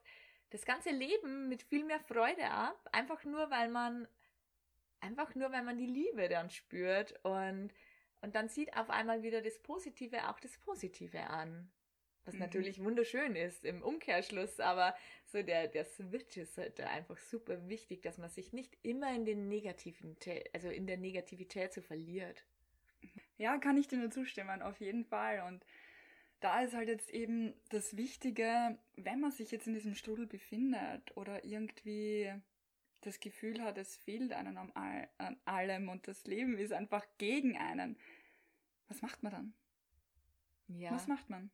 das 0.52 0.66
ganze 0.66 0.92
Leben 0.92 1.50
mit 1.50 1.64
viel 1.64 1.84
mehr 1.84 2.00
Freude 2.00 2.46
ab, 2.50 2.88
einfach 2.92 3.24
nur 3.24 3.50
weil 3.50 3.70
man 3.70 4.08
einfach 5.00 5.36
nur 5.36 5.52
weil 5.52 5.64
man 5.64 5.78
die 5.78 5.88
Liebe 5.88 6.30
dann 6.30 6.50
spürt 6.50 7.20
und 7.24 7.74
und 8.22 8.36
dann 8.36 8.48
sieht 8.48 8.78
auf 8.78 8.90
einmal 8.90 9.22
wieder 9.22 9.42
das 9.42 9.60
Positive 9.60 10.30
auch 10.30 10.40
das 10.40 10.58
Positive 10.60 11.20
an. 11.22 11.70
Was 12.26 12.36
mhm. 12.36 12.42
natürlich 12.42 12.84
wunderschön 12.84 13.36
ist 13.36 13.66
im 13.66 13.82
Umkehrschluss, 13.82 14.60
aber 14.60 14.96
so 15.26 15.42
der, 15.42 15.68
der 15.68 15.86
Switch 15.86 16.38
ist 16.38 16.58
halt 16.58 16.80
einfach 16.80 17.18
super 17.18 17.68
wichtig, 17.68 18.02
dass 18.02 18.18
man 18.18 18.30
sich 18.30 18.54
nicht 18.54 18.78
immer 18.82 19.14
in 19.14 19.26
den 19.26 19.50
negativen, 19.50 20.16
also 20.54 20.70
in 20.70 20.88
der 20.88 20.98
Negativität 20.98 21.74
so 21.74 21.82
verliert. 21.82 22.46
Ja, 23.38 23.58
kann 23.58 23.78
ich 23.78 23.88
dir 23.88 23.98
nur 23.98 24.12
zustimmen, 24.12 24.62
auf 24.62 24.80
jeden 24.80 25.06
Fall. 25.06 25.44
Und 25.48 25.66
da 26.40 26.62
ist 26.62 26.74
halt 26.74 26.88
jetzt 26.88 27.10
eben 27.10 27.54
das 27.70 27.98
Wichtige, 27.98 28.78
wenn 28.96 29.20
man 29.20 29.32
sich 29.32 29.52
jetzt 29.52 29.68
in 29.68 29.74
diesem 29.74 29.96
Strudel 29.96 30.28
befindet 30.28 31.16
oder 31.18 31.44
irgendwie 31.44 32.34
das 33.02 33.20
Gefühl 33.20 33.62
hat, 33.62 33.78
es 33.78 33.98
fehlt 33.98 34.32
einem 34.34 34.58
an 34.58 35.38
allem 35.46 35.90
und 35.90 36.08
das 36.08 36.26
Leben 36.26 36.58
ist 36.58 36.72
einfach 36.72 37.06
gegen 37.18 37.58
einen. 37.58 37.98
Was 38.88 39.02
macht 39.02 39.24
man 39.24 39.32
dann? 39.32 39.54
Ja. 40.68 40.92
Was 40.92 41.08
macht 41.08 41.30
man? 41.30 41.52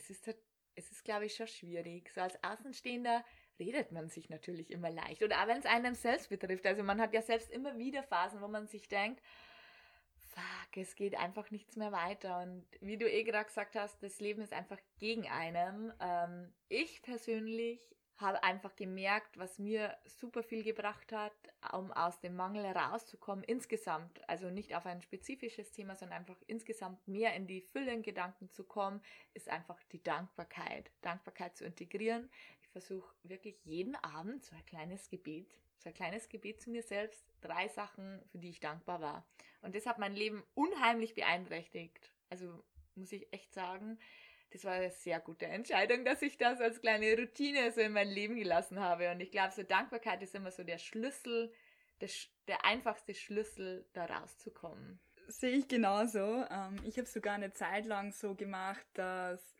Es 0.00 0.10
ist, 0.10 0.28
es 0.74 0.92
ist, 0.92 1.04
glaube 1.04 1.26
ich, 1.26 1.34
schon 1.34 1.46
schwierig. 1.46 2.10
So 2.12 2.20
als 2.20 2.42
Außenstehender 2.42 3.24
redet 3.58 3.92
man 3.92 4.08
sich 4.08 4.30
natürlich 4.30 4.70
immer 4.70 4.90
leicht. 4.90 5.22
Oder 5.22 5.42
auch 5.42 5.46
wenn 5.46 5.58
es 5.58 5.66
einem 5.66 5.94
selbst 5.94 6.30
betrifft. 6.30 6.66
Also 6.66 6.82
man 6.82 7.00
hat 7.00 7.12
ja 7.12 7.22
selbst 7.22 7.50
immer 7.50 7.76
wieder 7.78 8.02
Phasen, 8.02 8.40
wo 8.40 8.48
man 8.48 8.66
sich 8.66 8.88
denkt, 8.88 9.22
fuck, 10.28 10.76
es 10.76 10.94
geht 10.94 11.16
einfach 11.16 11.50
nichts 11.50 11.76
mehr 11.76 11.92
weiter. 11.92 12.40
Und 12.40 12.66
wie 12.80 12.96
du 12.96 13.08
eh 13.08 13.24
gerade 13.24 13.44
gesagt 13.44 13.76
hast, 13.76 14.02
das 14.02 14.20
Leben 14.20 14.42
ist 14.42 14.52
einfach 14.52 14.78
gegen 14.98 15.28
einen. 15.28 15.92
Ähm, 16.00 16.52
ich 16.68 17.02
persönlich 17.02 17.80
habe 18.20 18.42
einfach 18.42 18.76
gemerkt, 18.76 19.38
was 19.38 19.58
mir 19.58 19.96
super 20.06 20.42
viel 20.42 20.62
gebracht 20.62 21.12
hat, 21.12 21.32
um 21.72 21.90
aus 21.92 22.20
dem 22.20 22.36
Mangel 22.36 22.64
herauszukommen, 22.64 23.44
insgesamt, 23.44 24.28
also 24.28 24.50
nicht 24.50 24.74
auf 24.74 24.86
ein 24.86 25.02
spezifisches 25.02 25.70
Thema, 25.72 25.96
sondern 25.96 26.18
einfach 26.18 26.36
insgesamt 26.46 27.06
mehr 27.08 27.34
in 27.34 27.46
die 27.46 27.62
Fülle 27.62 27.92
in 27.92 28.02
Gedanken 28.02 28.50
zu 28.50 28.64
kommen, 28.64 29.00
ist 29.34 29.48
einfach 29.48 29.82
die 29.92 30.02
Dankbarkeit. 30.02 30.90
Dankbarkeit 31.00 31.56
zu 31.56 31.64
integrieren. 31.64 32.30
Ich 32.62 32.68
versuche 32.68 33.14
wirklich 33.22 33.64
jeden 33.64 33.96
Abend 33.96 34.44
so 34.44 34.54
ein 34.54 34.66
kleines 34.66 35.08
Gebet, 35.08 35.58
so 35.78 35.88
ein 35.88 35.94
kleines 35.94 36.28
Gebet 36.28 36.60
zu 36.60 36.70
mir 36.70 36.82
selbst, 36.82 37.24
drei 37.40 37.68
Sachen, 37.68 38.22
für 38.30 38.38
die 38.38 38.50
ich 38.50 38.60
dankbar 38.60 39.00
war. 39.00 39.26
Und 39.62 39.74
das 39.74 39.86
hat 39.86 39.98
mein 39.98 40.14
Leben 40.14 40.42
unheimlich 40.54 41.14
beeinträchtigt. 41.14 42.12
Also 42.28 42.64
muss 42.94 43.12
ich 43.12 43.32
echt 43.32 43.52
sagen, 43.52 43.98
das 44.50 44.64
war 44.64 44.72
eine 44.72 44.90
sehr 44.90 45.20
gute 45.20 45.46
Entscheidung, 45.46 46.04
dass 46.04 46.22
ich 46.22 46.36
das 46.36 46.60
als 46.60 46.80
kleine 46.80 47.16
Routine 47.16 47.70
so 47.72 47.80
in 47.80 47.92
mein 47.92 48.08
Leben 48.08 48.36
gelassen 48.36 48.80
habe. 48.80 49.10
Und 49.10 49.20
ich 49.20 49.30
glaube, 49.30 49.52
so 49.54 49.62
Dankbarkeit 49.62 50.22
ist 50.22 50.34
immer 50.34 50.50
so 50.50 50.64
der 50.64 50.78
Schlüssel, 50.78 51.52
der, 52.00 52.08
der 52.48 52.64
einfachste 52.64 53.14
Schlüssel, 53.14 53.86
da 53.92 54.06
rauszukommen. 54.06 55.00
Sehe 55.28 55.56
ich 55.56 55.68
genauso. 55.68 56.44
Ähm, 56.50 56.80
ich 56.84 56.98
habe 56.98 57.06
sogar 57.06 57.34
eine 57.34 57.52
Zeit 57.52 57.86
lang 57.86 58.12
so 58.12 58.34
gemacht, 58.34 58.84
dass 58.94 59.54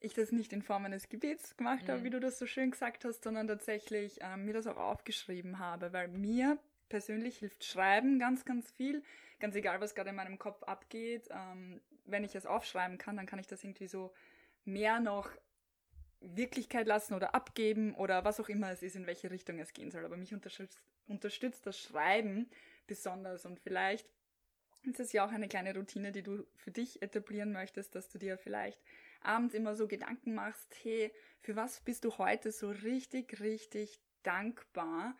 ich 0.00 0.14
das 0.14 0.32
nicht 0.32 0.52
in 0.52 0.62
Form 0.62 0.84
eines 0.84 1.08
Gebets 1.08 1.56
gemacht 1.56 1.86
mhm. 1.86 1.92
habe, 1.92 2.04
wie 2.04 2.10
du 2.10 2.20
das 2.20 2.38
so 2.38 2.46
schön 2.46 2.70
gesagt 2.70 3.04
hast, 3.04 3.22
sondern 3.22 3.46
tatsächlich 3.46 4.18
ähm, 4.22 4.44
mir 4.44 4.54
das 4.54 4.66
auch 4.66 4.76
aufgeschrieben 4.76 5.58
habe, 5.58 5.92
weil 5.92 6.08
mir 6.08 6.58
persönlich 6.88 7.38
hilft 7.38 7.64
Schreiben 7.64 8.18
ganz, 8.18 8.44
ganz 8.44 8.70
viel. 8.70 9.02
Ganz 9.38 9.54
egal, 9.54 9.80
was 9.80 9.94
gerade 9.94 10.10
in 10.10 10.16
meinem 10.16 10.38
Kopf 10.38 10.62
abgeht. 10.62 11.28
Ähm, 11.30 11.80
wenn 12.06 12.24
ich 12.24 12.34
es 12.34 12.46
aufschreiben 12.46 12.98
kann, 12.98 13.16
dann 13.16 13.26
kann 13.26 13.38
ich 13.38 13.46
das 13.46 13.62
irgendwie 13.62 13.88
so 13.88 14.12
mehr 14.64 15.00
noch 15.00 15.30
Wirklichkeit 16.20 16.86
lassen 16.86 17.14
oder 17.14 17.34
abgeben 17.34 17.94
oder 17.94 18.24
was 18.24 18.40
auch 18.40 18.48
immer 18.48 18.70
es 18.70 18.82
ist, 18.82 18.96
in 18.96 19.06
welche 19.06 19.30
Richtung 19.30 19.58
es 19.58 19.72
gehen 19.72 19.90
soll. 19.90 20.04
Aber 20.04 20.16
mich 20.16 20.34
unterstützt, 20.34 20.82
unterstützt 21.06 21.66
das 21.66 21.78
Schreiben 21.78 22.48
besonders 22.86 23.44
und 23.44 23.60
vielleicht 23.60 24.08
ist 24.84 25.00
es 25.00 25.12
ja 25.12 25.26
auch 25.26 25.32
eine 25.32 25.48
kleine 25.48 25.74
Routine, 25.74 26.12
die 26.12 26.22
du 26.22 26.46
für 26.54 26.70
dich 26.70 27.02
etablieren 27.02 27.52
möchtest, 27.52 27.94
dass 27.94 28.08
du 28.08 28.18
dir 28.18 28.38
vielleicht 28.38 28.80
abends 29.20 29.54
immer 29.54 29.74
so 29.74 29.88
Gedanken 29.88 30.34
machst, 30.34 30.74
hey, 30.82 31.12
für 31.40 31.56
was 31.56 31.80
bist 31.80 32.04
du 32.04 32.16
heute 32.18 32.52
so 32.52 32.70
richtig, 32.70 33.40
richtig 33.40 34.00
dankbar? 34.22 35.16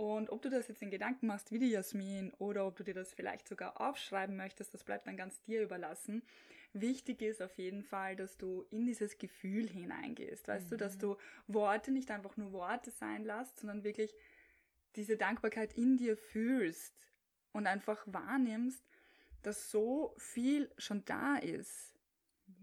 Und 0.00 0.30
ob 0.30 0.40
du 0.40 0.48
das 0.48 0.66
jetzt 0.66 0.80
in 0.80 0.90
Gedanken 0.90 1.26
machst 1.26 1.52
wie 1.52 1.58
die 1.58 1.68
Jasmin 1.68 2.32
oder 2.38 2.66
ob 2.66 2.74
du 2.74 2.84
dir 2.84 2.94
das 2.94 3.12
vielleicht 3.12 3.46
sogar 3.46 3.82
aufschreiben 3.82 4.34
möchtest, 4.34 4.72
das 4.72 4.82
bleibt 4.82 5.06
dann 5.06 5.18
ganz 5.18 5.42
dir 5.42 5.60
überlassen. 5.60 6.22
Wichtig 6.72 7.20
ist 7.20 7.42
auf 7.42 7.58
jeden 7.58 7.82
Fall, 7.82 8.16
dass 8.16 8.38
du 8.38 8.64
in 8.70 8.86
dieses 8.86 9.18
Gefühl 9.18 9.68
hineingehst. 9.68 10.48
Weißt 10.48 10.64
mhm. 10.64 10.70
du, 10.70 10.76
dass 10.78 10.94
mhm. 10.94 11.00
du 11.00 11.16
Worte 11.48 11.90
nicht 11.90 12.10
einfach 12.10 12.38
nur 12.38 12.50
Worte 12.52 12.90
sein 12.90 13.24
lässt, 13.24 13.60
sondern 13.60 13.84
wirklich 13.84 14.14
diese 14.96 15.18
Dankbarkeit 15.18 15.74
in 15.74 15.98
dir 15.98 16.16
fühlst 16.16 16.94
und 17.52 17.66
einfach 17.66 18.02
wahrnimmst, 18.06 18.82
dass 19.42 19.70
so 19.70 20.14
viel 20.16 20.70
schon 20.78 21.04
da 21.04 21.36
ist. 21.36 21.99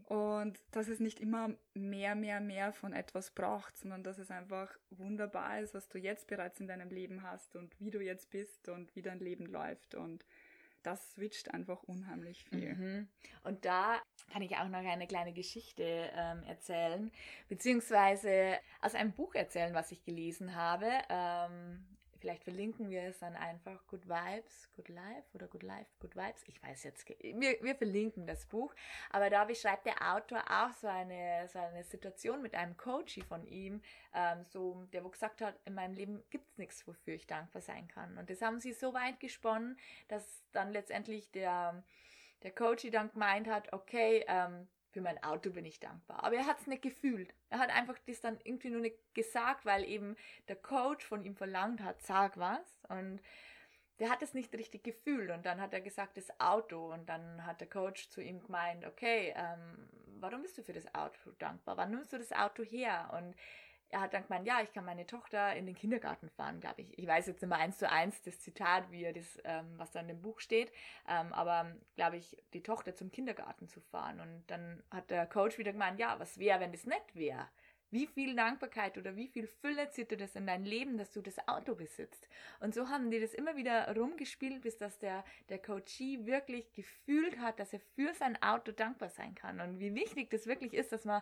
Und 0.07 0.57
dass 0.71 0.87
es 0.87 1.01
nicht 1.01 1.19
immer 1.19 1.49
mehr, 1.73 2.15
mehr, 2.15 2.39
mehr 2.39 2.71
von 2.71 2.93
etwas 2.93 3.31
braucht, 3.31 3.77
sondern 3.77 4.03
dass 4.03 4.19
es 4.19 4.31
einfach 4.31 4.71
wunderbar 4.89 5.59
ist, 5.59 5.73
was 5.73 5.89
du 5.89 5.97
jetzt 5.97 6.27
bereits 6.27 6.61
in 6.61 6.67
deinem 6.67 6.89
Leben 6.89 7.23
hast 7.23 7.57
und 7.57 7.77
wie 7.81 7.91
du 7.91 7.99
jetzt 7.99 8.29
bist 8.29 8.69
und 8.69 8.95
wie 8.95 9.01
dein 9.01 9.19
Leben 9.19 9.45
läuft. 9.47 9.95
Und 9.95 10.23
das 10.81 11.11
switcht 11.11 11.53
einfach 11.53 11.83
unheimlich 11.83 12.45
viel. 12.45 12.73
Mhm. 12.73 13.07
Und 13.43 13.65
da 13.65 14.01
kann 14.31 14.41
ich 14.41 14.55
auch 14.55 14.69
noch 14.69 14.79
eine 14.79 15.07
kleine 15.07 15.33
Geschichte 15.33 15.83
ähm, 15.83 16.41
erzählen, 16.43 17.11
beziehungsweise 17.49 18.57
aus 18.79 18.95
einem 18.95 19.11
Buch 19.11 19.35
erzählen, 19.35 19.73
was 19.73 19.91
ich 19.91 20.05
gelesen 20.05 20.55
habe. 20.55 20.89
Ähm, 21.09 21.85
Vielleicht 22.27 22.43
verlinken 22.43 22.89
wir 22.89 23.03
es 23.03 23.19
dann 23.19 23.37
einfach 23.37 23.87
Good 23.87 24.05
Vibes, 24.05 24.69
Good 24.75 24.89
Life 24.89 25.23
oder 25.33 25.47
Good 25.47 25.63
Life, 25.63 25.89
Good 26.01 26.13
Vibes. 26.13 26.43
Ich 26.47 26.61
weiß 26.61 26.83
jetzt, 26.83 27.07
wir, 27.07 27.57
wir 27.61 27.73
verlinken 27.73 28.27
das 28.27 28.45
Buch. 28.45 28.75
Aber 29.11 29.29
da 29.29 29.45
beschreibt 29.45 29.85
der 29.85 30.13
Autor 30.13 30.43
auch 30.49 30.73
so 30.73 30.87
eine, 30.87 31.47
so 31.47 31.57
eine 31.57 31.85
Situation 31.85 32.41
mit 32.41 32.53
einem 32.53 32.75
Coachy 32.75 33.21
von 33.21 33.47
ihm, 33.47 33.81
ähm, 34.13 34.43
so, 34.49 34.83
der 34.91 35.05
wo 35.05 35.09
gesagt 35.09 35.39
hat, 35.39 35.57
in 35.63 35.73
meinem 35.73 35.93
Leben 35.93 36.21
gibt 36.29 36.49
es 36.49 36.57
nichts, 36.57 36.85
wofür 36.85 37.13
ich 37.13 37.27
dankbar 37.27 37.61
sein 37.61 37.87
kann. 37.87 38.17
Und 38.17 38.29
das 38.29 38.41
haben 38.41 38.59
sie 38.59 38.73
so 38.73 38.93
weit 38.93 39.21
gesponnen, 39.21 39.79
dass 40.09 40.43
dann 40.51 40.73
letztendlich 40.73 41.31
der, 41.31 41.81
der 42.43 42.51
Coachy 42.51 42.91
dann 42.91 43.09
gemeint 43.09 43.47
hat, 43.47 43.71
okay, 43.71 44.25
ähm, 44.27 44.67
für 44.97 45.03
mein 45.03 45.23
Auto 45.23 45.51
bin 45.51 45.63
ich 45.63 45.79
dankbar. 45.79 46.23
Aber 46.23 46.37
er 46.37 46.47
hat 46.47 46.59
es 46.59 46.65
nicht 46.65 46.81
gefühlt. 46.81 47.31
Er 47.51 47.59
hat 47.59 47.69
einfach 47.69 47.99
das 48.07 48.19
dann 48.19 48.39
irgendwie 48.43 48.71
nur 48.71 48.81
nicht 48.81 48.97
gesagt, 49.13 49.63
weil 49.63 49.83
eben 49.83 50.15
der 50.47 50.55
Coach 50.55 51.05
von 51.05 51.23
ihm 51.23 51.35
verlangt 51.35 51.83
hat, 51.83 52.01
sag 52.01 52.35
was. 52.37 52.79
Und 52.89 53.21
der 53.99 54.09
hat 54.09 54.23
es 54.23 54.33
nicht 54.33 54.51
richtig 54.55 54.83
gefühlt. 54.83 55.29
Und 55.29 55.45
dann 55.45 55.61
hat 55.61 55.71
er 55.71 55.81
gesagt, 55.81 56.17
das 56.17 56.39
Auto. 56.39 56.91
Und 56.91 57.07
dann 57.09 57.45
hat 57.45 57.61
der 57.61 57.69
Coach 57.69 58.09
zu 58.09 58.21
ihm 58.21 58.41
gemeint, 58.41 58.87
okay, 58.87 59.35
ähm, 59.37 59.87
warum 60.19 60.41
bist 60.41 60.57
du 60.57 60.63
für 60.63 60.73
das 60.73 60.91
Auto 60.95 61.29
dankbar? 61.37 61.77
Wann 61.77 61.91
nimmst 61.91 62.11
du 62.11 62.17
das 62.17 62.31
Auto 62.31 62.63
her? 62.63 63.11
Und 63.15 63.35
er 63.89 64.01
hat 64.01 64.13
dann 64.13 64.23
gemeint, 64.23 64.45
ja, 64.45 64.61
ich 64.61 64.71
kann 64.73 64.85
meine 64.85 65.05
Tochter 65.05 65.55
in 65.55 65.65
den 65.65 65.75
Kindergarten 65.75 66.29
fahren, 66.29 66.59
glaube 66.59 66.81
ich. 66.81 66.97
Ich 66.97 67.07
weiß 67.07 67.27
jetzt 67.27 67.43
immer 67.43 67.57
eins 67.57 67.77
zu 67.77 67.89
eins 67.89 68.21
das 68.21 68.39
Zitat, 68.39 68.91
wie 68.91 69.03
er 69.03 69.13
das, 69.13 69.39
ähm, 69.43 69.65
was 69.77 69.91
da 69.91 70.01
in 70.01 70.09
dem 70.09 70.21
Buch 70.21 70.39
steht, 70.39 70.71
ähm, 71.07 71.31
aber 71.33 71.73
glaube 71.95 72.17
ich, 72.17 72.37
die 72.53 72.63
Tochter 72.63 72.95
zum 72.95 73.11
Kindergarten 73.11 73.67
zu 73.67 73.79
fahren. 73.79 74.19
Und 74.19 74.43
dann 74.47 74.83
hat 74.91 75.09
der 75.09 75.25
Coach 75.25 75.57
wieder 75.57 75.71
gemeint, 75.71 75.99
ja, 75.99 76.19
was 76.19 76.37
wäre, 76.37 76.59
wenn 76.59 76.71
das 76.71 76.85
nicht 76.85 77.15
wäre? 77.15 77.47
Wie 77.89 78.05
viel 78.05 78.35
Dankbarkeit 78.35 78.97
oder 78.97 79.15
wie 79.15 79.29
viel 79.29 79.47
Fülle 79.47 79.89
zieht 79.91 80.11
das 80.19 80.35
in 80.35 80.45
dein 80.45 80.65
Leben, 80.65 80.97
dass 80.97 81.13
du 81.13 81.21
das 81.21 81.47
Auto 81.47 81.73
besitzt? 81.73 82.27
Und 82.59 82.73
so 82.73 82.89
haben 82.89 83.09
die 83.09 83.21
das 83.21 83.33
immer 83.33 83.55
wieder 83.55 83.95
rumgespielt, 83.95 84.61
bis 84.61 84.77
dass 84.77 84.99
der, 84.99 85.23
der 85.47 85.59
Coachie 85.59 86.25
wirklich 86.25 86.73
gefühlt 86.73 87.39
hat, 87.39 87.61
dass 87.61 87.71
er 87.71 87.79
für 87.79 88.13
sein 88.13 88.41
Auto 88.41 88.73
dankbar 88.73 89.07
sein 89.07 89.35
kann. 89.35 89.61
Und 89.61 89.79
wie 89.79 89.95
wichtig 89.95 90.29
das 90.31 90.47
wirklich 90.47 90.73
ist, 90.73 90.91
dass 90.91 91.05
man 91.05 91.21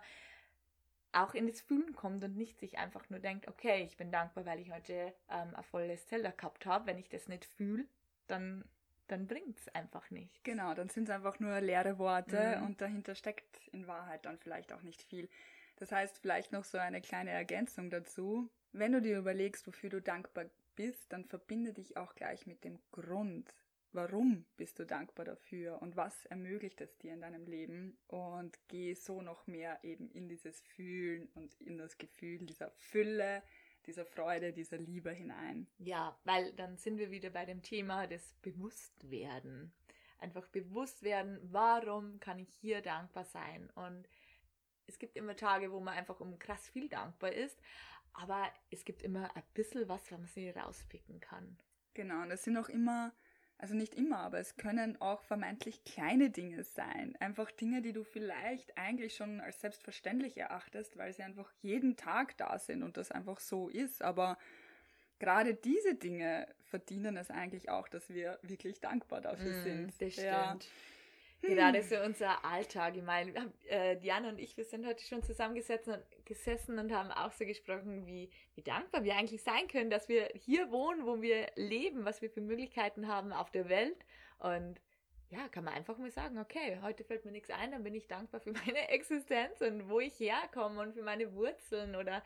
auch 1.15 1.33
in 1.33 1.47
das 1.47 1.61
Fühlen 1.61 1.93
kommt 1.93 2.23
und 2.23 2.35
nicht 2.35 2.59
sich 2.59 2.77
einfach 2.77 3.09
nur 3.09 3.19
denkt, 3.19 3.47
okay, 3.47 3.83
ich 3.83 3.97
bin 3.97 4.11
dankbar, 4.11 4.45
weil 4.45 4.59
ich 4.59 4.71
heute 4.71 5.13
ähm, 5.29 5.55
ein 5.55 5.63
volles 5.63 6.05
Teller 6.05 6.31
gehabt 6.31 6.65
habe. 6.65 6.87
Wenn 6.87 6.97
ich 6.97 7.09
das 7.09 7.27
nicht 7.27 7.45
fühle, 7.45 7.85
dann, 8.27 8.65
dann 9.07 9.27
bringt 9.27 9.59
es 9.59 9.73
einfach 9.73 10.09
nichts. 10.11 10.43
Genau, 10.43 10.73
dann 10.73 10.89
sind 10.89 11.05
es 11.05 11.09
einfach 11.09 11.39
nur 11.39 11.59
leere 11.61 11.97
Worte 11.97 12.57
mhm. 12.57 12.65
und 12.65 12.81
dahinter 12.81 13.15
steckt 13.15 13.67
in 13.71 13.87
Wahrheit 13.87 14.25
dann 14.25 14.37
vielleicht 14.37 14.73
auch 14.73 14.81
nicht 14.81 15.01
viel. 15.03 15.29
Das 15.77 15.91
heißt, 15.91 16.19
vielleicht 16.19 16.51
noch 16.51 16.63
so 16.63 16.77
eine 16.77 17.01
kleine 17.01 17.31
Ergänzung 17.31 17.89
dazu. 17.89 18.49
Wenn 18.71 18.91
du 18.91 19.01
dir 19.01 19.17
überlegst, 19.17 19.67
wofür 19.67 19.89
du 19.89 20.01
dankbar 20.01 20.45
bist, 20.75 21.11
dann 21.11 21.25
verbinde 21.25 21.73
dich 21.73 21.97
auch 21.97 22.15
gleich 22.15 22.45
mit 22.47 22.63
dem 22.63 22.79
Grund, 22.91 23.53
warum 23.95 24.45
bist 24.57 24.77
du 24.79 24.85
dankbar 24.85 25.25
dafür 25.25 25.81
und 25.81 25.95
was 25.95 26.25
ermöglicht 26.25 26.81
es 26.81 26.97
dir 26.97 27.13
in 27.13 27.21
deinem 27.21 27.45
Leben 27.45 27.97
und 28.07 28.57
geh 28.67 28.93
so 28.93 29.21
noch 29.21 29.47
mehr 29.47 29.79
eben 29.83 30.09
in 30.11 30.27
dieses 30.27 30.61
Fühlen 30.61 31.29
und 31.33 31.59
in 31.61 31.77
das 31.77 31.97
Gefühl 31.97 32.45
dieser 32.45 32.71
Fülle, 32.71 33.41
dieser 33.85 34.05
Freude, 34.05 34.53
dieser 34.53 34.77
Liebe 34.77 35.11
hinein. 35.11 35.67
Ja, 35.77 36.19
weil 36.23 36.53
dann 36.53 36.77
sind 36.77 36.97
wir 36.97 37.11
wieder 37.11 37.29
bei 37.29 37.45
dem 37.45 37.61
Thema 37.61 38.07
des 38.07 38.35
Bewusstwerden. 38.41 39.73
Einfach 40.19 40.47
bewusst 40.47 41.03
werden, 41.03 41.39
warum 41.43 42.19
kann 42.19 42.39
ich 42.39 42.49
hier 42.49 42.81
dankbar 42.81 43.25
sein? 43.25 43.69
Und 43.75 44.07
es 44.87 44.99
gibt 44.99 45.17
immer 45.17 45.35
Tage, 45.35 45.71
wo 45.71 45.79
man 45.79 45.95
einfach 45.95 46.19
um 46.19 46.37
krass 46.39 46.69
viel 46.69 46.89
dankbar 46.89 47.33
ist, 47.33 47.59
aber 48.13 48.51
es 48.71 48.85
gibt 48.85 49.01
immer 49.01 49.35
ein 49.35 49.43
bisschen 49.53 49.87
was, 49.89 50.11
was 50.11 50.19
man 50.19 50.27
sich 50.27 50.55
rauspicken 50.55 51.19
kann. 51.19 51.57
Genau, 51.93 52.21
und 52.23 52.31
es 52.31 52.43
sind 52.43 52.57
auch 52.57 52.69
immer 52.69 53.13
also 53.57 53.73
nicht 53.73 53.95
immer, 53.95 54.19
aber 54.19 54.39
es 54.39 54.57
können 54.57 54.99
auch 55.01 55.21
vermeintlich 55.23 55.83
kleine 55.85 56.29
Dinge 56.29 56.63
sein. 56.63 57.15
Einfach 57.19 57.51
Dinge, 57.51 57.81
die 57.81 57.93
du 57.93 58.03
vielleicht 58.03 58.77
eigentlich 58.77 59.15
schon 59.15 59.39
als 59.39 59.61
selbstverständlich 59.61 60.37
erachtest, 60.37 60.97
weil 60.97 61.13
sie 61.13 61.23
einfach 61.23 61.51
jeden 61.61 61.95
Tag 61.95 62.37
da 62.37 62.59
sind 62.59 62.83
und 62.83 62.97
das 62.97 63.11
einfach 63.11 63.39
so 63.39 63.69
ist. 63.69 64.01
Aber 64.01 64.37
gerade 65.19 65.53
diese 65.55 65.95
Dinge 65.95 66.47
verdienen 66.65 67.15
es 67.17 67.31
eigentlich 67.31 67.69
auch, 67.69 67.87
dass 67.87 68.09
wir 68.09 68.39
wirklich 68.41 68.81
dankbar 68.81 69.21
dafür 69.21 69.53
mm, 69.53 69.63
sind. 69.63 70.01
Das 70.01 70.13
stimmt. 70.13 70.25
Ja. 70.25 70.57
Gerade 71.47 71.81
so 71.83 71.95
unser 71.97 72.43
Alltag. 72.43 72.95
Ich 72.95 73.03
meine, 73.03 73.51
äh, 73.67 73.97
Diana 73.97 74.29
und 74.29 74.39
ich, 74.39 74.57
wir 74.57 74.65
sind 74.65 74.85
heute 74.85 75.03
schon 75.03 75.23
zusammengesessen 75.23 75.93
und, 75.93 76.25
gesessen 76.25 76.79
und 76.79 76.91
haben 76.91 77.11
auch 77.11 77.31
so 77.31 77.45
gesprochen, 77.45 78.05
wie, 78.05 78.29
wie 78.55 78.61
dankbar 78.61 79.03
wir 79.03 79.15
eigentlich 79.15 79.43
sein 79.43 79.67
können, 79.67 79.89
dass 79.89 80.09
wir 80.09 80.29
hier 80.35 80.71
wohnen, 80.71 81.05
wo 81.05 81.21
wir 81.21 81.47
leben, 81.55 82.05
was 82.05 82.21
wir 82.21 82.29
für 82.29 82.41
Möglichkeiten 82.41 83.07
haben 83.07 83.31
auf 83.33 83.51
der 83.51 83.69
Welt. 83.69 84.05
Und 84.39 84.79
ja, 85.29 85.47
kann 85.49 85.63
man 85.63 85.73
einfach 85.73 85.97
mal 85.97 86.11
sagen, 86.11 86.37
okay, 86.37 86.79
heute 86.81 87.03
fällt 87.03 87.25
mir 87.25 87.31
nichts 87.31 87.49
ein, 87.49 87.71
dann 87.71 87.83
bin 87.83 87.95
ich 87.95 88.07
dankbar 88.07 88.39
für 88.39 88.51
meine 88.65 88.89
Existenz 88.89 89.61
und 89.61 89.89
wo 89.89 89.99
ich 89.99 90.19
herkomme 90.19 90.81
und 90.81 90.93
für 90.93 91.03
meine 91.03 91.33
Wurzeln 91.33 91.95
oder 91.95 92.23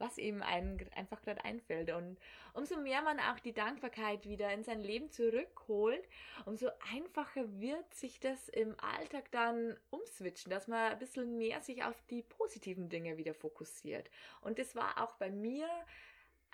was 0.00 0.18
ihm 0.18 0.42
einem 0.42 0.78
einfach 0.94 1.22
gerade 1.22 1.44
einfällt. 1.44 1.90
Und 1.90 2.18
umso 2.54 2.78
mehr 2.78 3.02
man 3.02 3.20
auch 3.20 3.38
die 3.38 3.52
Dankbarkeit 3.52 4.26
wieder 4.26 4.52
in 4.52 4.64
sein 4.64 4.80
Leben 4.80 5.10
zurückholt, 5.10 6.08
umso 6.46 6.68
einfacher 6.92 7.60
wird 7.60 7.94
sich 7.94 8.18
das 8.18 8.48
im 8.48 8.74
Alltag 8.80 9.30
dann 9.30 9.76
umswitchen, 9.90 10.50
dass 10.50 10.66
man 10.66 10.92
ein 10.92 10.98
bisschen 10.98 11.38
mehr 11.38 11.60
sich 11.60 11.84
auf 11.84 12.00
die 12.08 12.22
positiven 12.22 12.88
Dinge 12.88 13.16
wieder 13.18 13.34
fokussiert. 13.34 14.10
Und 14.40 14.58
das 14.58 14.74
war 14.74 15.02
auch 15.02 15.14
bei 15.16 15.30
mir 15.30 15.68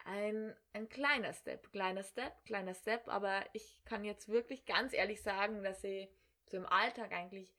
ein, 0.04 0.54
ein 0.72 0.88
kleiner 0.88 1.32
Step, 1.32 1.72
kleiner 1.72 2.02
Step, 2.02 2.44
kleiner 2.44 2.74
Step, 2.74 3.08
aber 3.08 3.44
ich 3.52 3.82
kann 3.84 4.04
jetzt 4.04 4.28
wirklich 4.28 4.64
ganz 4.66 4.92
ehrlich 4.92 5.22
sagen, 5.22 5.62
dass 5.62 5.82
ich 5.84 6.08
so 6.46 6.56
im 6.56 6.66
Alltag 6.66 7.12
eigentlich 7.12 7.52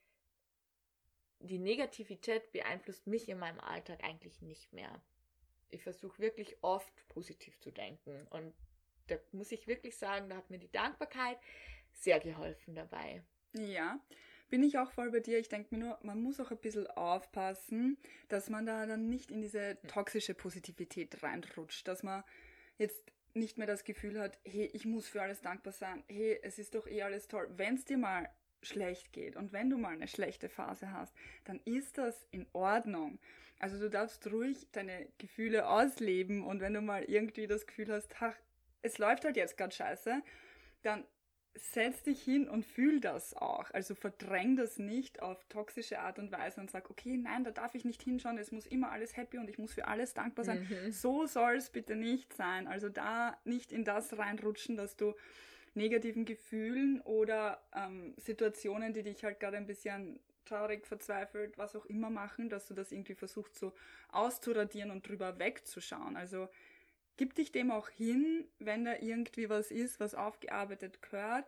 die 1.40 1.58
Negativität 1.58 2.50
beeinflusst 2.52 3.06
mich 3.06 3.28
in 3.28 3.38
meinem 3.38 3.60
Alltag 3.60 4.02
eigentlich 4.02 4.40
nicht 4.42 4.72
mehr 4.72 5.00
ich 5.70 5.82
versuche 5.82 6.18
wirklich 6.20 6.56
oft 6.62 6.92
positiv 7.08 7.58
zu 7.60 7.70
denken. 7.70 8.26
Und 8.30 8.54
da 9.08 9.16
muss 9.32 9.52
ich 9.52 9.66
wirklich 9.66 9.96
sagen, 9.96 10.28
da 10.28 10.36
hat 10.36 10.50
mir 10.50 10.58
die 10.58 10.70
Dankbarkeit 10.70 11.38
sehr 11.92 12.20
geholfen 12.20 12.74
dabei. 12.74 13.22
Ja, 13.52 14.00
bin 14.48 14.62
ich 14.62 14.78
auch 14.78 14.90
voll 14.92 15.10
bei 15.10 15.20
dir. 15.20 15.38
Ich 15.38 15.48
denke 15.48 15.74
mir 15.74 15.84
nur, 15.84 15.98
man 16.02 16.20
muss 16.20 16.40
auch 16.40 16.50
ein 16.50 16.58
bisschen 16.58 16.86
aufpassen, 16.88 17.98
dass 18.28 18.50
man 18.50 18.66
da 18.66 18.86
dann 18.86 19.08
nicht 19.08 19.30
in 19.30 19.42
diese 19.42 19.78
toxische 19.88 20.34
Positivität 20.34 21.22
reinrutscht, 21.22 21.86
dass 21.88 22.02
man 22.02 22.24
jetzt 22.76 23.02
nicht 23.34 23.58
mehr 23.58 23.66
das 23.66 23.84
Gefühl 23.84 24.18
hat, 24.18 24.38
hey, 24.44 24.70
ich 24.72 24.84
muss 24.84 25.06
für 25.06 25.22
alles 25.22 25.40
dankbar 25.40 25.72
sein, 25.72 26.02
hey, 26.08 26.38
es 26.42 26.58
ist 26.58 26.74
doch 26.74 26.86
eh 26.86 27.02
alles 27.02 27.28
toll. 27.28 27.48
Wenn 27.56 27.74
es 27.74 27.84
dir 27.84 27.98
mal 27.98 28.28
schlecht 28.62 29.12
geht 29.12 29.36
und 29.36 29.52
wenn 29.52 29.70
du 29.70 29.78
mal 29.78 29.92
eine 29.92 30.08
schlechte 30.08 30.48
Phase 30.48 30.92
hast, 30.92 31.14
dann 31.44 31.60
ist 31.64 31.98
das 31.98 32.26
in 32.30 32.46
Ordnung. 32.52 33.18
Also 33.58 33.78
du 33.78 33.90
darfst 33.90 34.30
ruhig 34.30 34.68
deine 34.72 35.08
Gefühle 35.18 35.68
ausleben 35.68 36.44
und 36.44 36.60
wenn 36.60 36.74
du 36.74 36.80
mal 36.80 37.04
irgendwie 37.04 37.46
das 37.46 37.66
Gefühl 37.66 37.92
hast, 37.92 38.14
ach, 38.20 38.34
es 38.82 38.98
läuft 38.98 39.24
halt 39.24 39.36
jetzt 39.36 39.56
gerade 39.56 39.74
scheiße, 39.74 40.22
dann 40.82 41.04
setz 41.54 42.02
dich 42.02 42.22
hin 42.22 42.48
und 42.48 42.64
fühl 42.64 43.00
das 43.00 43.34
auch. 43.34 43.70
Also 43.72 43.94
verdräng 43.94 44.56
das 44.56 44.78
nicht 44.78 45.22
auf 45.22 45.44
toxische 45.46 45.98
Art 45.98 46.18
und 46.18 46.30
Weise 46.30 46.60
und 46.60 46.70
sag, 46.70 46.90
okay, 46.90 47.16
nein, 47.16 47.44
da 47.44 47.50
darf 47.50 47.74
ich 47.74 47.84
nicht 47.84 48.02
hinschauen, 48.02 48.38
es 48.38 48.52
muss 48.52 48.66
immer 48.66 48.92
alles 48.92 49.16
happy 49.16 49.38
und 49.38 49.50
ich 49.50 49.58
muss 49.58 49.74
für 49.74 49.88
alles 49.88 50.14
dankbar 50.14 50.44
sein. 50.44 50.68
Mhm. 50.68 50.92
So 50.92 51.26
soll 51.26 51.56
es 51.56 51.70
bitte 51.70 51.96
nicht 51.96 52.32
sein. 52.32 52.68
Also 52.68 52.88
da 52.88 53.36
nicht 53.44 53.72
in 53.72 53.84
das 53.84 54.16
reinrutschen, 54.16 54.76
dass 54.76 54.96
du 54.96 55.14
negativen 55.74 56.24
Gefühlen 56.24 57.00
oder 57.02 57.62
ähm, 57.74 58.14
Situationen, 58.16 58.92
die 58.92 59.02
dich 59.02 59.24
halt 59.24 59.40
gerade 59.40 59.56
ein 59.56 59.66
bisschen 59.66 60.20
traurig, 60.44 60.86
verzweifelt, 60.86 61.58
was 61.58 61.76
auch 61.76 61.86
immer 61.86 62.10
machen, 62.10 62.48
dass 62.48 62.66
du 62.66 62.74
das 62.74 62.90
irgendwie 62.90 63.14
versuchst 63.14 63.56
so 63.56 63.72
auszuradieren 64.10 64.90
und 64.90 65.06
drüber 65.06 65.38
wegzuschauen. 65.38 66.16
Also 66.16 66.48
gib 67.16 67.34
dich 67.34 67.52
dem 67.52 67.70
auch 67.70 67.88
hin, 67.88 68.46
wenn 68.58 68.84
da 68.84 68.94
irgendwie 68.98 69.48
was 69.50 69.70
ist, 69.70 70.00
was 70.00 70.14
aufgearbeitet 70.14 71.02
gehört. 71.02 71.44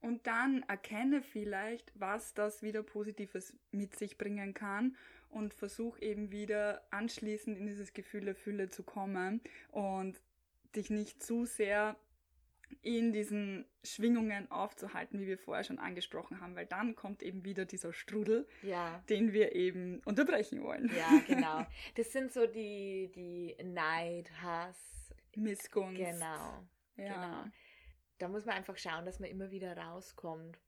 Und 0.00 0.26
dann 0.26 0.62
erkenne 0.68 1.22
vielleicht, 1.22 1.90
was 1.98 2.34
das 2.34 2.62
wieder 2.62 2.82
Positives 2.82 3.54
mit 3.72 3.96
sich 3.96 4.18
bringen 4.18 4.52
kann 4.52 4.96
und 5.30 5.54
versuch 5.54 5.98
eben 5.98 6.30
wieder 6.30 6.86
anschließend 6.90 7.56
in 7.56 7.66
dieses 7.66 7.94
Gefühl 7.94 8.26
der 8.26 8.34
Fülle 8.34 8.68
zu 8.68 8.82
kommen 8.82 9.40
und 9.72 10.20
dich 10.76 10.90
nicht 10.90 11.22
zu 11.22 11.46
sehr 11.46 11.96
in 12.82 13.12
diesen 13.12 13.66
Schwingungen 13.82 14.50
aufzuhalten, 14.50 15.20
wie 15.20 15.26
wir 15.26 15.38
vorher 15.38 15.64
schon 15.64 15.78
angesprochen 15.78 16.40
haben, 16.40 16.54
weil 16.56 16.66
dann 16.66 16.94
kommt 16.94 17.22
eben 17.22 17.44
wieder 17.44 17.64
dieser 17.64 17.92
Strudel, 17.92 18.46
ja. 18.62 19.02
den 19.08 19.32
wir 19.32 19.54
eben 19.54 20.00
unterbrechen 20.04 20.62
wollen. 20.62 20.90
Ja, 20.96 21.20
genau. 21.26 21.66
Das 21.94 22.12
sind 22.12 22.32
so 22.32 22.46
die, 22.46 23.10
die 23.14 23.56
Neid, 23.62 24.30
Hass, 24.42 25.14
Missgunst. 25.36 26.00
Genau. 26.00 26.66
Ja. 26.96 27.42
Genau. 27.42 27.44
Da 28.18 28.28
muss 28.28 28.44
man 28.44 28.56
einfach 28.56 28.78
schauen, 28.78 29.04
dass 29.04 29.18
man 29.18 29.28
immer 29.30 29.50
wieder 29.50 29.76
rauskommt. 29.76 30.58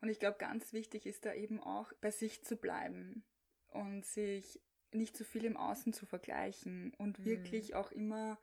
Und 0.00 0.08
ich 0.08 0.18
glaube, 0.18 0.38
ganz 0.38 0.72
wichtig 0.72 1.04
ist 1.06 1.26
da 1.26 1.34
eben 1.34 1.60
auch, 1.60 1.92
bei 2.00 2.10
sich 2.10 2.42
zu 2.44 2.56
bleiben 2.56 3.24
und 3.68 4.06
sich 4.06 4.60
nicht 4.92 5.16
zu 5.16 5.24
viel 5.24 5.44
im 5.44 5.56
Außen 5.56 5.92
zu 5.92 6.06
vergleichen 6.06 6.94
und 6.94 7.18
Mhm. 7.18 7.24
wirklich 7.24 7.74
auch 7.74 7.92
immer 7.92 8.38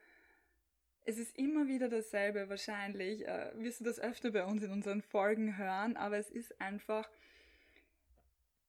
es 1.07 1.17
ist 1.17 1.37
immer 1.37 1.67
wieder 1.67 1.87
dasselbe 1.87 2.49
wahrscheinlich. 2.49 3.25
Äh, 3.25 3.51
wirst 3.55 3.79
du 3.79 3.85
das 3.85 3.99
öfter 3.99 4.31
bei 4.31 4.43
uns 4.43 4.61
in 4.61 4.71
unseren 4.71 5.01
Folgen 5.01 5.57
hören, 5.57 5.95
aber 5.95 6.17
es 6.17 6.29
ist 6.29 6.59
einfach, 6.59 7.09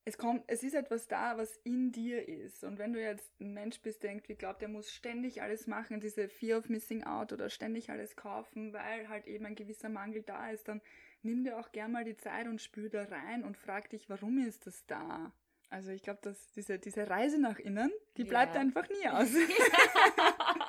es 0.04 0.16
kommt, 0.16 0.44
es 0.46 0.62
ist 0.62 0.74
etwas 0.74 1.08
da, 1.08 1.36
was 1.36 1.56
in 1.64 1.90
dir 1.90 2.28
ist. 2.28 2.62
Und 2.62 2.78
wenn 2.78 2.92
du 2.92 3.02
jetzt 3.02 3.28
ein 3.40 3.52
Mensch 3.54 3.80
bist, 3.80 4.04
der 4.04 4.12
irgendwie 4.12 4.36
glaubt, 4.36 4.62
der 4.62 4.68
muss 4.68 4.92
ständig 4.92 5.42
alles 5.42 5.66
machen, 5.66 5.98
diese 6.00 6.28
Fear 6.28 6.58
of 6.60 6.68
Missing 6.68 7.02
Out 7.02 7.32
oder 7.32 7.50
ständig 7.50 7.90
alles 7.90 8.14
kaufen, 8.14 8.72
weil 8.72 9.08
halt 9.08 9.26
eben 9.26 9.44
ein 9.44 9.56
gewisser 9.56 9.88
Mangel 9.88 10.22
da 10.22 10.50
ist, 10.50 10.68
dann 10.68 10.80
nimm 11.22 11.42
dir 11.42 11.58
auch 11.58 11.72
gern 11.72 11.90
mal 11.90 12.04
die 12.04 12.16
Zeit 12.16 12.46
und 12.46 12.62
spür 12.62 12.88
da 12.88 13.02
rein 13.02 13.42
und 13.42 13.56
frag 13.56 13.90
dich, 13.90 14.08
warum 14.08 14.38
ist 14.38 14.66
das 14.66 14.86
da? 14.86 15.32
Also 15.70 15.90
ich 15.90 16.02
glaube, 16.02 16.20
dass 16.22 16.52
diese, 16.52 16.78
diese 16.78 17.10
Reise 17.10 17.40
nach 17.40 17.58
innen, 17.58 17.90
die 18.16 18.24
bleibt 18.24 18.54
Ja. 18.54 18.60
einfach 18.60 18.88
nie 18.88 19.08
aus. 19.10 19.28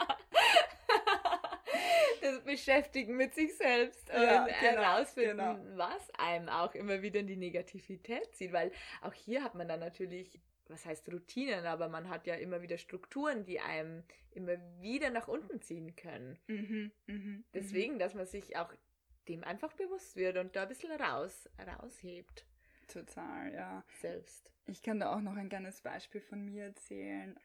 Beschäftigen 2.50 3.16
mit 3.16 3.34
sich 3.34 3.56
selbst 3.56 4.10
Ja, 4.10 4.44
und 4.44 4.48
genau, 4.48 4.82
herausfinden, 4.82 5.38
genau. 5.38 5.78
was 5.78 6.10
einem 6.18 6.50
auch 6.50 6.74
immer 6.76 7.02
wieder 7.02 7.20
in 7.20 7.28
die 7.28 7.38
Negativität 7.38 8.34
zieht, 8.36 8.52
weil 8.54 8.72
auch 9.02 9.14
hier 9.14 9.44
hat 9.44 9.56
man 9.56 9.68
dann 9.68 9.80
natürlich, 9.80 10.40
was 10.68 10.86
heißt 10.86 11.12
Routinen, 11.12 11.66
aber 11.66 11.90
man 11.90 12.10
hat 12.10 12.28
ja 12.28 12.36
immer 12.36 12.62
wieder 12.62 12.78
Strukturen, 12.78 13.46
die 13.46 13.60
einem 13.60 14.04
immer 14.32 14.58
wieder 14.82 15.10
nach 15.10 15.28
unten 15.28 15.62
ziehen 15.62 15.96
können. 15.96 16.38
mhm, 16.48 16.92
mhm, 17.08 17.44
Deswegen, 17.54 18.00
dass 18.00 18.14
man 18.14 18.26
sich 18.26 18.58
auch 18.58 18.74
dem 19.28 19.44
einfach 19.44 19.74
bewusst 19.74 20.16
wird 20.16 20.38
und 20.38 20.56
da 20.56 20.64
ein 20.64 20.68
bisschen 20.68 20.92
raus, 20.92 21.48
raushebt. 21.60 22.46
Total, 22.88 23.54
ja. 23.54 23.84
selbst. 24.02 24.52
Ich 24.66 24.82
kann 24.82 25.00
da 25.00 25.14
auch 25.16 25.22
noch 25.22 25.36
ein 25.36 25.50
kleines 25.50 25.82
Beispiel 25.82 26.22
von 26.22 26.44
mir 26.46 26.66
erzählen. 26.66 27.40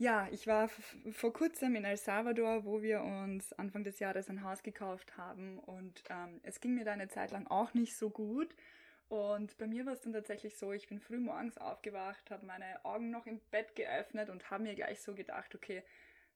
Ja, 0.00 0.28
ich 0.30 0.46
war 0.46 0.68
vor 1.10 1.32
kurzem 1.32 1.74
in 1.74 1.84
El 1.84 1.96
Salvador, 1.96 2.64
wo 2.64 2.82
wir 2.82 3.02
uns 3.02 3.52
Anfang 3.54 3.82
des 3.82 3.98
Jahres 3.98 4.28
ein 4.30 4.44
Haus 4.44 4.62
gekauft 4.62 5.16
haben 5.16 5.58
und 5.58 6.04
ähm, 6.08 6.38
es 6.44 6.60
ging 6.60 6.76
mir 6.76 6.84
da 6.84 6.92
eine 6.92 7.08
Zeit 7.08 7.32
lang 7.32 7.48
auch 7.48 7.74
nicht 7.74 7.96
so 7.96 8.08
gut. 8.08 8.54
Und 9.08 9.58
bei 9.58 9.66
mir 9.66 9.86
war 9.86 9.94
es 9.94 10.00
dann 10.02 10.12
tatsächlich 10.12 10.56
so, 10.56 10.72
ich 10.72 10.86
bin 10.86 11.00
früh 11.00 11.18
morgens 11.18 11.58
aufgewacht, 11.58 12.30
habe 12.30 12.46
meine 12.46 12.84
Augen 12.84 13.10
noch 13.10 13.26
im 13.26 13.40
Bett 13.50 13.74
geöffnet 13.74 14.30
und 14.30 14.48
habe 14.52 14.62
mir 14.62 14.76
gleich 14.76 15.00
so 15.00 15.14
gedacht, 15.14 15.52
okay, 15.56 15.82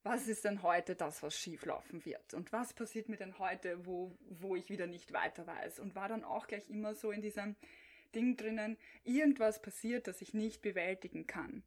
was 0.02 0.26
ist 0.26 0.44
denn 0.44 0.62
heute 0.64 0.96
das, 0.96 1.22
was 1.22 1.38
schief 1.38 1.64
laufen 1.64 2.04
wird? 2.04 2.34
Und 2.34 2.52
was 2.52 2.74
passiert 2.74 3.08
mir 3.08 3.16
denn 3.16 3.38
heute, 3.38 3.86
wo, 3.86 4.10
wo 4.28 4.56
ich 4.56 4.70
wieder 4.70 4.88
nicht 4.88 5.12
weiter 5.12 5.46
weiß? 5.46 5.78
Und 5.78 5.94
war 5.94 6.08
dann 6.08 6.24
auch 6.24 6.48
gleich 6.48 6.68
immer 6.68 6.96
so 6.96 7.12
in 7.12 7.22
diesem 7.22 7.54
Ding 8.12 8.36
drinnen, 8.36 8.76
irgendwas 9.04 9.62
passiert, 9.62 10.08
das 10.08 10.20
ich 10.20 10.34
nicht 10.34 10.62
bewältigen 10.62 11.28
kann. 11.28 11.62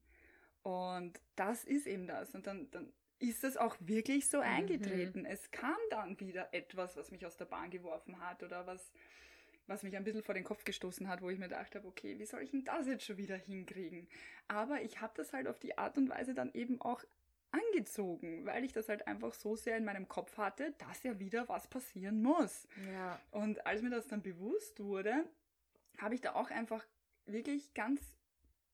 Und 0.65 1.21
das 1.35 1.63
ist 1.63 1.85
eben 1.85 2.07
das. 2.07 2.33
Und 2.33 2.47
dann, 2.47 2.71
dann 2.71 2.91
ist 3.19 3.43
es 3.43 3.55
auch 3.55 3.75
wirklich 3.79 4.27
so 4.27 4.39
eingetreten. 4.39 5.23
Es 5.23 5.51
kam 5.51 5.77
dann 5.91 6.19
wieder 6.19 6.51
etwas, 6.55 6.97
was 6.97 7.11
mich 7.11 7.23
aus 7.23 7.37
der 7.37 7.45
Bahn 7.45 7.69
geworfen 7.69 8.19
hat 8.19 8.41
oder 8.41 8.65
was, 8.65 8.91
was 9.67 9.83
mich 9.83 9.95
ein 9.95 10.03
bisschen 10.03 10.23
vor 10.23 10.33
den 10.33 10.43
Kopf 10.43 10.63
gestoßen 10.63 11.07
hat, 11.07 11.21
wo 11.21 11.29
ich 11.29 11.37
mir 11.37 11.49
gedacht 11.49 11.75
habe, 11.75 11.87
okay, 11.87 12.17
wie 12.17 12.25
soll 12.25 12.41
ich 12.41 12.49
denn 12.49 12.63
das 12.63 12.87
jetzt 12.87 13.05
schon 13.05 13.17
wieder 13.17 13.35
hinkriegen? 13.35 14.07
Aber 14.47 14.81
ich 14.81 15.01
habe 15.01 15.13
das 15.15 15.33
halt 15.33 15.47
auf 15.47 15.59
die 15.59 15.77
Art 15.77 15.99
und 15.99 16.09
Weise 16.09 16.33
dann 16.33 16.51
eben 16.55 16.81
auch 16.81 17.03
angezogen, 17.51 18.43
weil 18.47 18.63
ich 18.63 18.73
das 18.73 18.89
halt 18.89 19.05
einfach 19.05 19.35
so 19.35 19.55
sehr 19.55 19.77
in 19.77 19.85
meinem 19.85 20.07
Kopf 20.07 20.35
hatte, 20.39 20.73
dass 20.79 21.03
ja 21.03 21.19
wieder 21.19 21.47
was 21.47 21.67
passieren 21.67 22.23
muss. 22.23 22.67
Ja. 22.91 23.21
Und 23.29 23.67
als 23.67 23.83
mir 23.83 23.91
das 23.91 24.07
dann 24.07 24.23
bewusst 24.23 24.79
wurde, 24.79 25.25
habe 25.99 26.15
ich 26.15 26.21
da 26.21 26.33
auch 26.33 26.49
einfach 26.49 26.83
wirklich 27.27 27.71
ganz 27.75 28.14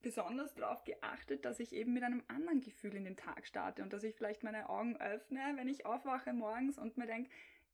besonders 0.02 0.54
darauf 0.54 0.84
geachtet, 0.84 1.46
dass 1.46 1.60
ich 1.60 1.74
eben 1.74 1.94
mit 1.94 2.04
einem 2.04 2.24
anderen 2.28 2.62
Gefühl 2.62 2.96
in 2.96 3.06
den 3.06 3.18
Tag 3.18 3.46
starte 3.46 3.84
und 3.84 3.94
dass 3.94 4.04
ich 4.04 4.16
vielleicht 4.16 4.44
meine 4.44 4.70
Augen 4.70 4.98
öffne, 4.98 5.40
wenn 5.56 5.68
ich 5.68 5.86
aufwache 5.86 6.34
morgens 6.34 6.78
und 6.78 6.98
mir 6.98 7.08
denke, 7.08 7.30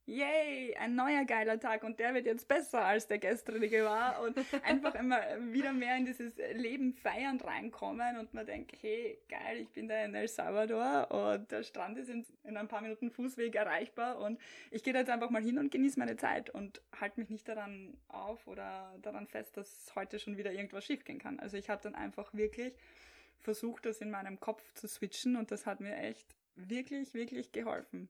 yay, 0.08 0.74
ein 0.78 0.94
neuer 0.94 1.26
geiler 1.26 1.60
Tag 1.60 1.84
und 1.84 1.98
der 1.98 2.14
wird 2.14 2.24
jetzt 2.24 2.48
besser 2.48 2.82
als 2.82 3.06
der 3.06 3.18
gestrige 3.18 3.84
war 3.84 4.22
und 4.22 4.38
einfach 4.64 4.94
immer 4.94 5.20
wieder 5.52 5.72
mehr 5.74 5.96
in 5.98 6.06
dieses 6.06 6.32
Leben 6.54 6.94
feiern 6.94 7.38
reinkommen 7.38 8.16
und 8.16 8.32
man 8.32 8.46
denkt, 8.46 8.72
hey, 8.80 9.18
geil, 9.28 9.58
ich 9.58 9.68
bin 9.68 9.86
da 9.86 10.02
in 10.02 10.14
El 10.14 10.26
Salvador 10.26 11.10
und 11.10 11.52
der 11.52 11.62
Strand 11.62 11.98
ist 11.98 12.08
in, 12.08 12.24
in 12.44 12.56
ein 12.56 12.68
paar 12.68 12.80
Minuten 12.80 13.10
Fußweg 13.10 13.54
erreichbar 13.54 14.18
und 14.18 14.40
ich 14.70 14.82
gehe 14.82 14.94
da 14.94 15.00
jetzt 15.00 15.10
einfach 15.10 15.28
mal 15.28 15.42
hin 15.42 15.58
und 15.58 15.70
genieße 15.70 15.98
meine 15.98 16.16
Zeit 16.16 16.48
und 16.48 16.80
halte 16.98 17.20
mich 17.20 17.28
nicht 17.28 17.46
daran 17.46 17.94
auf 18.08 18.46
oder 18.46 18.94
daran 19.02 19.26
fest, 19.26 19.58
dass 19.58 19.92
heute 19.94 20.18
schon 20.18 20.38
wieder 20.38 20.52
irgendwas 20.52 20.86
schiefgehen 20.86 21.18
kann. 21.18 21.38
Also 21.38 21.58
ich 21.58 21.68
habe 21.68 21.82
dann 21.82 21.94
einfach 21.94 22.32
wirklich 22.32 22.72
versucht, 23.40 23.84
das 23.84 24.00
in 24.00 24.10
meinem 24.10 24.40
Kopf 24.40 24.72
zu 24.72 24.88
switchen 24.88 25.36
und 25.36 25.50
das 25.50 25.66
hat 25.66 25.80
mir 25.80 25.96
echt 25.96 26.34
wirklich, 26.56 27.12
wirklich 27.12 27.52
geholfen. 27.52 28.08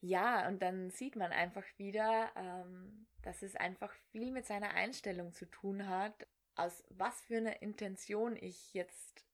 Ja, 0.00 0.48
und 0.48 0.62
dann 0.62 0.90
sieht 0.90 1.16
man 1.16 1.32
einfach 1.32 1.64
wieder, 1.76 2.30
ähm, 2.36 3.06
dass 3.22 3.42
es 3.42 3.56
einfach 3.56 3.92
viel 4.12 4.30
mit 4.30 4.46
seiner 4.46 4.70
Einstellung 4.74 5.32
zu 5.32 5.46
tun 5.46 5.88
hat, 5.88 6.26
aus 6.54 6.84
was 6.90 7.20
für 7.22 7.36
einer 7.36 7.62
Intention 7.62 8.36
ich 8.36 8.72
jetzt 8.72 9.24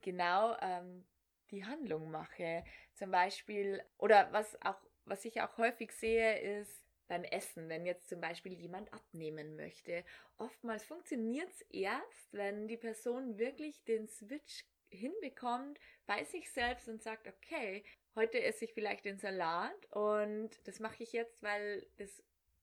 genau 0.00 0.56
ähm, 0.60 1.04
die 1.50 1.64
Handlung 1.64 2.10
mache. 2.10 2.64
Zum 2.94 3.10
Beispiel, 3.10 3.82
oder 3.98 4.32
was 4.32 4.60
auch, 4.62 4.80
was 5.04 5.24
ich 5.24 5.40
auch 5.40 5.56
häufig 5.58 5.92
sehe, 5.92 6.38
ist 6.60 6.84
beim 7.06 7.24
Essen, 7.24 7.68
wenn 7.68 7.86
jetzt 7.86 8.08
zum 8.08 8.20
Beispiel 8.20 8.54
jemand 8.54 8.92
abnehmen 8.92 9.56
möchte. 9.56 10.04
Oftmals 10.38 10.84
funktioniert 10.84 11.50
es 11.50 11.60
erst, 11.70 12.32
wenn 12.32 12.66
die 12.66 12.76
Person 12.76 13.38
wirklich 13.38 13.84
den 13.84 14.08
Switch 14.08 14.64
hinbekommt 14.90 15.78
bei 16.06 16.24
sich 16.24 16.50
selbst 16.50 16.88
und 16.88 17.02
sagt, 17.02 17.28
okay, 17.28 17.84
heute 18.16 18.42
esse 18.42 18.64
ich 18.64 18.74
vielleicht 18.74 19.04
den 19.04 19.18
Salat 19.18 19.86
und 19.90 20.50
das 20.64 20.80
mache 20.80 21.02
ich 21.02 21.12
jetzt, 21.12 21.42
weil 21.42 21.86
das, 21.96 22.22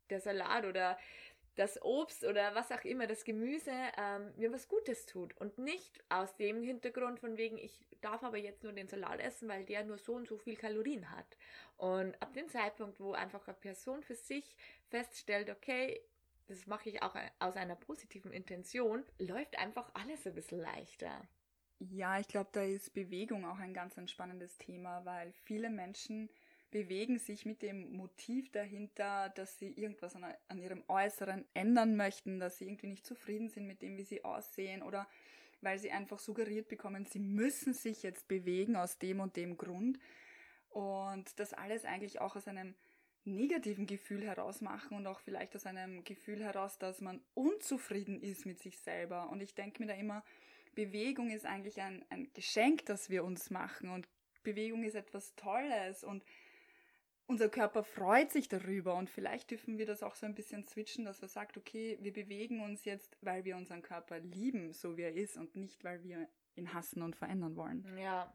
der 0.10 0.20
Salat 0.20 0.66
oder 0.66 0.98
das 1.56 1.82
Obst 1.82 2.24
oder 2.24 2.56
was 2.56 2.72
auch 2.72 2.84
immer, 2.86 3.08
das 3.08 3.26
Gemüse 3.26 3.74
ähm, 3.98 4.34
mir 4.38 4.52
was 4.54 4.68
Gutes 4.68 5.06
tut 5.06 5.36
und 5.38 5.58
nicht 5.58 6.02
aus 6.10 6.36
dem 6.38 6.64
Hintergrund 6.64 7.20
von 7.20 7.38
wegen, 7.38 7.58
ich 7.58 7.86
darf 8.00 8.24
aber 8.24 8.38
jetzt 8.38 8.64
nur 8.64 8.72
den 8.72 8.88
Salat 8.88 9.20
essen, 9.20 9.50
weil 9.50 9.66
der 9.66 9.84
nur 9.84 9.98
so 9.98 10.14
und 10.14 10.28
so 10.28 10.38
viel 10.38 10.56
Kalorien 10.56 11.12
hat. 11.12 11.38
Und 11.78 12.20
ab 12.22 12.34
dem 12.34 12.48
Zeitpunkt, 12.48 13.00
wo 13.00 13.12
einfach 13.12 13.48
eine 13.48 13.58
Person 13.58 14.02
für 14.02 14.16
sich 14.16 14.56
feststellt, 14.90 15.50
okay, 15.50 16.02
das 16.48 16.68
mache 16.68 16.90
ich 16.90 17.04
auch 17.04 17.16
aus 17.40 17.56
einer 17.56 17.76
positiven 17.76 18.32
Intention, 18.32 19.06
läuft 19.20 19.58
einfach 19.58 19.90
alles 19.94 20.26
ein 20.26 20.36
bisschen 20.36 20.60
leichter. 20.60 21.28
Ja, 21.90 22.20
ich 22.20 22.28
glaube, 22.28 22.50
da 22.52 22.62
ist 22.62 22.94
Bewegung 22.94 23.44
auch 23.44 23.58
ein 23.58 23.74
ganz 23.74 23.98
ein 23.98 24.08
spannendes 24.08 24.56
Thema, 24.60 25.04
weil 25.04 25.32
viele 25.32 25.72
Menschen 25.72 26.30
bewegen 26.70 27.18
sich 27.18 27.44
mit 27.44 27.64
dem 27.64 27.92
Motiv 27.98 28.52
dahinter, 28.52 29.30
dass 29.30 29.58
sie 29.58 29.72
irgendwas 29.72 30.16
an, 30.16 30.26
an, 30.48 30.58
ihrem 30.60 30.84
Äußeren 30.88 31.44
ändern 31.56 31.96
möchten, 31.96 32.40
dass 32.40 32.60
sie 32.60 32.66
irgendwie 32.66 32.88
nicht 32.88 33.06
zufrieden 33.06 33.50
sind 33.50 33.66
mit 33.66 33.82
dem, 33.82 33.98
wie 33.98 34.04
sie 34.04 34.24
aussehen 34.24 34.84
oder 34.84 35.08
weil 35.62 35.80
sie 35.80 35.92
einfach 35.92 36.20
suggeriert 36.20 36.68
bekommen, 36.68 37.06
sie 37.06 37.20
müssen 37.20 37.74
sich 37.74 38.04
jetzt 38.04 38.28
bewegen 38.28 38.76
aus 38.76 39.00
dem 39.00 39.20
und 39.20 39.36
dem 39.36 39.58
Grund 39.58 39.98
und 40.70 41.40
das 41.40 41.52
alles 41.54 41.84
eigentlich 41.84 42.22
auch 42.22 42.36
aus 42.36 42.48
einem 42.48 42.76
negativen 43.24 43.88
Gefühl 43.88 44.24
heraus 44.24 44.62
machen 44.62 44.98
und 44.98 45.08
auch 45.08 45.20
vielleicht 45.20 45.56
aus 45.56 45.66
einem 45.66 46.04
Gefühl 46.04 46.44
heraus, 46.44 46.78
dass 46.78 47.02
man 47.02 47.22
unzufrieden 47.34 48.20
ist 48.22 48.46
mit 48.46 48.60
sich 48.60 48.80
selber. 48.80 49.30
Und 49.30 49.42
ich 49.42 49.54
denke 49.54 49.82
mir 49.82 49.88
da 49.88 49.94
immer, 49.94 50.24
Bewegung 50.74 51.30
ist 51.30 51.46
eigentlich 51.46 51.82
ein, 51.82 52.06
ein 52.10 52.32
Geschenk, 52.34 52.86
das 52.86 53.10
wir 53.10 53.24
uns 53.24 53.50
machen 53.50 53.90
und 53.90 54.08
Bewegung 54.44 54.84
ist 54.84 54.96
etwas 54.96 55.36
Tolles 55.36 56.04
und 56.04 56.24
unser 57.28 57.50
Körper 57.50 57.84
freut 57.84 58.32
sich 58.32 58.50
darüber 58.50 58.96
und 58.96 59.10
vielleicht 59.10 59.52
dürfen 59.52 59.78
wir 59.78 59.86
das 59.86 60.04
auch 60.04 60.16
so 60.16 60.26
ein 60.26 60.36
bisschen 60.36 60.66
switchen, 60.66 61.06
dass 61.06 61.22
er 61.22 61.30
sagt, 61.30 61.58
okay, 61.58 61.98
wir 62.02 62.12
bewegen 62.12 62.62
uns 62.62 62.84
jetzt, 62.84 63.18
weil 63.22 63.46
wir 63.46 63.56
unseren 63.56 63.82
Körper 63.82 64.20
lieben, 64.20 64.74
so 64.74 64.98
wie 64.98 65.04
er 65.04 65.14
ist 65.14 65.38
und 65.38 65.56
nicht, 65.56 65.84
weil 65.84 66.04
wir 66.04 66.28
ihn 66.56 66.74
hassen 66.74 67.02
und 67.02 67.16
verändern 67.16 67.56
wollen. 67.56 67.98
Ja, 67.98 68.34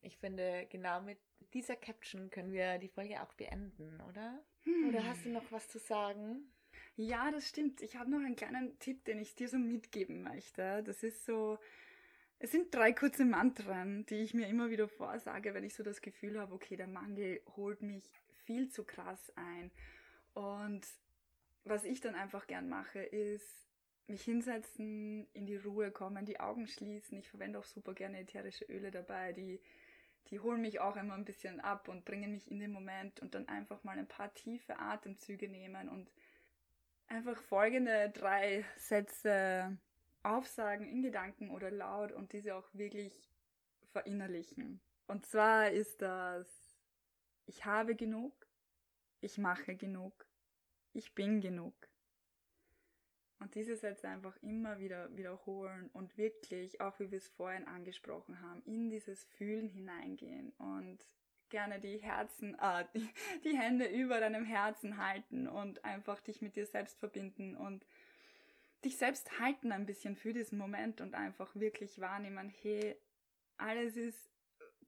ich 0.00 0.16
finde, 0.18 0.66
genau 0.70 1.00
mit 1.02 1.18
dieser 1.54 1.74
Caption 1.74 2.30
können 2.30 2.52
wir 2.52 2.78
die 2.78 2.88
Folge 2.88 3.20
auch 3.20 3.32
beenden, 3.34 4.00
oder? 4.08 4.44
Hm. 4.62 4.88
Oder 4.90 5.04
hast 5.04 5.24
du 5.24 5.30
noch 5.30 5.50
was 5.50 5.68
zu 5.68 5.78
sagen? 5.78 6.52
Ja, 6.96 7.30
das 7.30 7.46
stimmt. 7.48 7.82
Ich 7.82 7.96
habe 7.96 8.10
noch 8.10 8.18
einen 8.18 8.36
kleinen 8.36 8.78
Tipp, 8.78 9.04
den 9.04 9.18
ich 9.18 9.34
dir 9.34 9.48
so 9.48 9.58
mitgeben 9.58 10.22
möchte. 10.22 10.82
Das 10.82 11.02
ist 11.02 11.26
so, 11.26 11.58
es 12.38 12.52
sind 12.52 12.74
drei 12.74 12.92
kurze 12.92 13.24
Mantren, 13.26 14.06
die 14.06 14.16
ich 14.16 14.32
mir 14.34 14.48
immer 14.48 14.70
wieder 14.70 14.88
vorsage, 14.88 15.52
wenn 15.54 15.64
ich 15.64 15.74
so 15.74 15.82
das 15.82 16.00
Gefühl 16.00 16.38
habe, 16.40 16.54
okay, 16.54 16.76
der 16.76 16.86
Mangel 16.86 17.42
holt 17.56 17.82
mich 17.82 18.10
viel 18.44 18.68
zu 18.70 18.84
krass 18.84 19.30
ein. 19.36 19.70
Und 20.32 20.86
was 21.64 21.84
ich 21.84 22.00
dann 22.00 22.14
einfach 22.14 22.46
gern 22.46 22.68
mache, 22.68 23.00
ist 23.00 23.66
mich 24.06 24.22
hinsetzen, 24.22 25.26
in 25.34 25.46
die 25.46 25.56
Ruhe 25.56 25.90
kommen, 25.90 26.24
die 26.24 26.40
Augen 26.40 26.66
schließen. 26.66 27.18
Ich 27.18 27.28
verwende 27.28 27.58
auch 27.58 27.64
super 27.64 27.92
gerne 27.92 28.20
ätherische 28.20 28.64
Öle 28.66 28.90
dabei, 28.90 29.32
die, 29.32 29.60
die 30.30 30.40
holen 30.40 30.62
mich 30.62 30.80
auch 30.80 30.96
immer 30.96 31.14
ein 31.14 31.24
bisschen 31.24 31.60
ab 31.60 31.88
und 31.88 32.04
bringen 32.06 32.32
mich 32.32 32.50
in 32.50 32.60
den 32.60 32.72
Moment 32.72 33.20
und 33.20 33.34
dann 33.34 33.48
einfach 33.48 33.84
mal 33.84 33.98
ein 33.98 34.08
paar 34.08 34.32
tiefe 34.34 34.78
Atemzüge 34.78 35.48
nehmen 35.48 35.88
und 35.88 36.10
einfach 37.08 37.40
folgende 37.42 38.10
drei 38.10 38.64
Sätze 38.76 39.76
aufsagen 40.22 40.86
in 40.86 41.02
Gedanken 41.02 41.50
oder 41.50 41.70
laut 41.70 42.12
und 42.12 42.32
diese 42.32 42.54
auch 42.56 42.68
wirklich 42.72 43.30
verinnerlichen. 43.92 44.80
Und 45.06 45.24
zwar 45.24 45.70
ist 45.70 46.02
das 46.02 46.66
ich 47.46 47.64
habe 47.64 47.94
genug, 47.94 48.34
ich 49.20 49.38
mache 49.38 49.76
genug, 49.76 50.26
ich 50.92 51.14
bin 51.14 51.40
genug. 51.40 51.74
Und 53.38 53.54
diese 53.54 53.76
Sätze 53.76 54.08
einfach 54.08 54.36
immer 54.42 54.78
wieder 54.78 55.14
wiederholen 55.16 55.90
und 55.92 56.16
wirklich, 56.16 56.80
auch 56.80 56.98
wie 56.98 57.10
wir 57.10 57.18
es 57.18 57.28
vorhin 57.28 57.64
angesprochen 57.64 58.40
haben, 58.40 58.62
in 58.64 58.90
dieses 58.90 59.24
Fühlen 59.24 59.68
hineingehen 59.68 60.52
und 60.58 61.06
gerne 61.50 61.80
die 61.80 61.98
Herzen, 61.98 62.56
äh, 62.58 62.84
die, 62.94 63.08
die 63.44 63.56
Hände 63.56 63.86
über 63.86 64.20
deinem 64.20 64.44
Herzen 64.44 64.96
halten 64.96 65.48
und 65.48 65.84
einfach 65.84 66.20
dich 66.20 66.42
mit 66.42 66.56
dir 66.56 66.66
selbst 66.66 66.98
verbinden 66.98 67.56
und 67.56 67.84
dich 68.84 68.96
selbst 68.96 69.40
halten 69.40 69.72
ein 69.72 69.86
bisschen 69.86 70.16
für 70.16 70.32
diesen 70.32 70.58
Moment 70.58 71.00
und 71.00 71.14
einfach 71.14 71.54
wirklich 71.54 72.00
wahrnehmen, 72.00 72.52
hey, 72.62 72.96
alles 73.56 73.96
ist 73.96 74.30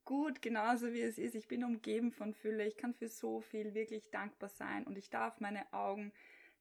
gut, 0.05 0.41
genauso 0.41 0.93
wie 0.93 1.01
es 1.01 1.17
ist. 1.17 1.35
Ich 1.35 1.47
bin 1.47 1.63
umgeben 1.63 2.11
von 2.11 2.33
Fülle. 2.33 2.65
Ich 2.65 2.77
kann 2.77 2.93
für 2.93 3.07
so 3.07 3.41
viel 3.41 3.73
wirklich 3.73 4.09
dankbar 4.09 4.49
sein 4.49 4.85
und 4.85 4.97
ich 4.97 5.09
darf 5.09 5.39
meine 5.39 5.71
Augen 5.73 6.11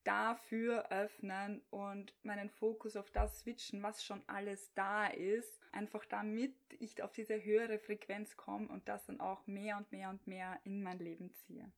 dafür 0.08 0.90
öffnen 0.90 1.60
und 1.68 2.14
meinen 2.22 2.48
Fokus 2.48 2.96
auf 2.96 3.10
das 3.10 3.40
switchen, 3.40 3.82
was 3.82 4.02
schon 4.02 4.22
alles 4.26 4.72
da 4.72 5.06
ist. 5.06 5.60
Einfach 5.70 6.06
damit 6.06 6.54
ich 6.78 7.02
auf 7.02 7.12
diese 7.12 7.44
höhere 7.44 7.78
Frequenz 7.78 8.34
komme 8.38 8.68
und 8.68 8.88
das 8.88 9.04
dann 9.04 9.20
auch 9.20 9.46
mehr 9.46 9.76
und 9.76 9.92
mehr 9.92 10.08
und 10.08 10.26
mehr 10.26 10.58
in 10.64 10.82
mein 10.82 10.98
Leben 10.98 11.30
ziehe. 11.34 11.70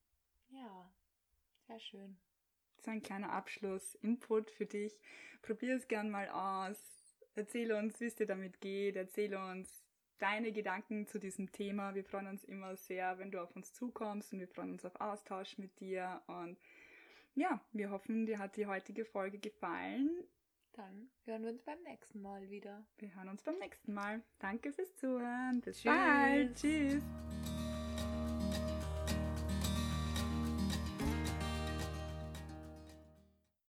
Ja, 0.50 0.92
sehr 1.66 1.80
schön. 1.80 2.16
So 2.78 2.92
ein 2.92 3.02
kleiner 3.02 3.32
Abschluss, 3.32 3.96
Input 3.96 4.52
für 4.52 4.66
dich. 4.66 4.96
Probier 5.42 5.74
es 5.74 5.88
gern 5.88 6.08
mal 6.08 6.28
aus. 6.28 6.78
Erzähl 7.34 7.72
uns, 7.72 7.98
wie 8.00 8.06
es 8.06 8.14
dir 8.14 8.26
damit 8.26 8.60
geht. 8.60 8.94
Erzähl 8.94 9.34
uns, 9.34 9.84
deine 10.18 10.52
Gedanken 10.52 11.08
zu 11.08 11.18
diesem 11.18 11.50
Thema. 11.50 11.96
Wir 11.96 12.04
freuen 12.04 12.28
uns 12.28 12.44
immer 12.44 12.76
sehr, 12.76 13.18
wenn 13.18 13.32
du 13.32 13.42
auf 13.42 13.56
uns 13.56 13.72
zukommst 13.72 14.32
und 14.32 14.38
wir 14.38 14.48
freuen 14.48 14.72
uns 14.72 14.84
auf 14.84 15.00
Austausch 15.00 15.58
mit 15.58 15.80
dir. 15.80 16.22
Und 16.28 16.58
ja, 17.34 17.60
wir 17.72 17.90
hoffen, 17.90 18.26
dir 18.26 18.38
hat 18.38 18.56
die 18.56 18.66
heutige 18.66 19.04
Folge 19.04 19.38
gefallen. 19.38 20.10
Dann 20.72 21.10
hören 21.24 21.42
wir 21.42 21.50
uns 21.50 21.62
beim 21.62 21.82
nächsten 21.82 22.22
Mal 22.22 22.48
wieder. 22.48 22.86
Wir 22.98 23.14
hören 23.14 23.28
uns 23.28 23.42
beim 23.42 23.58
nächsten 23.58 23.92
Mal. 23.92 24.22
Danke 24.38 24.72
fürs 24.72 24.94
Zuhören. 24.96 25.60
Bis 25.60 25.78
Tschüss. 25.78 25.92
bald. 25.92 26.56
Tschüss. 26.56 27.02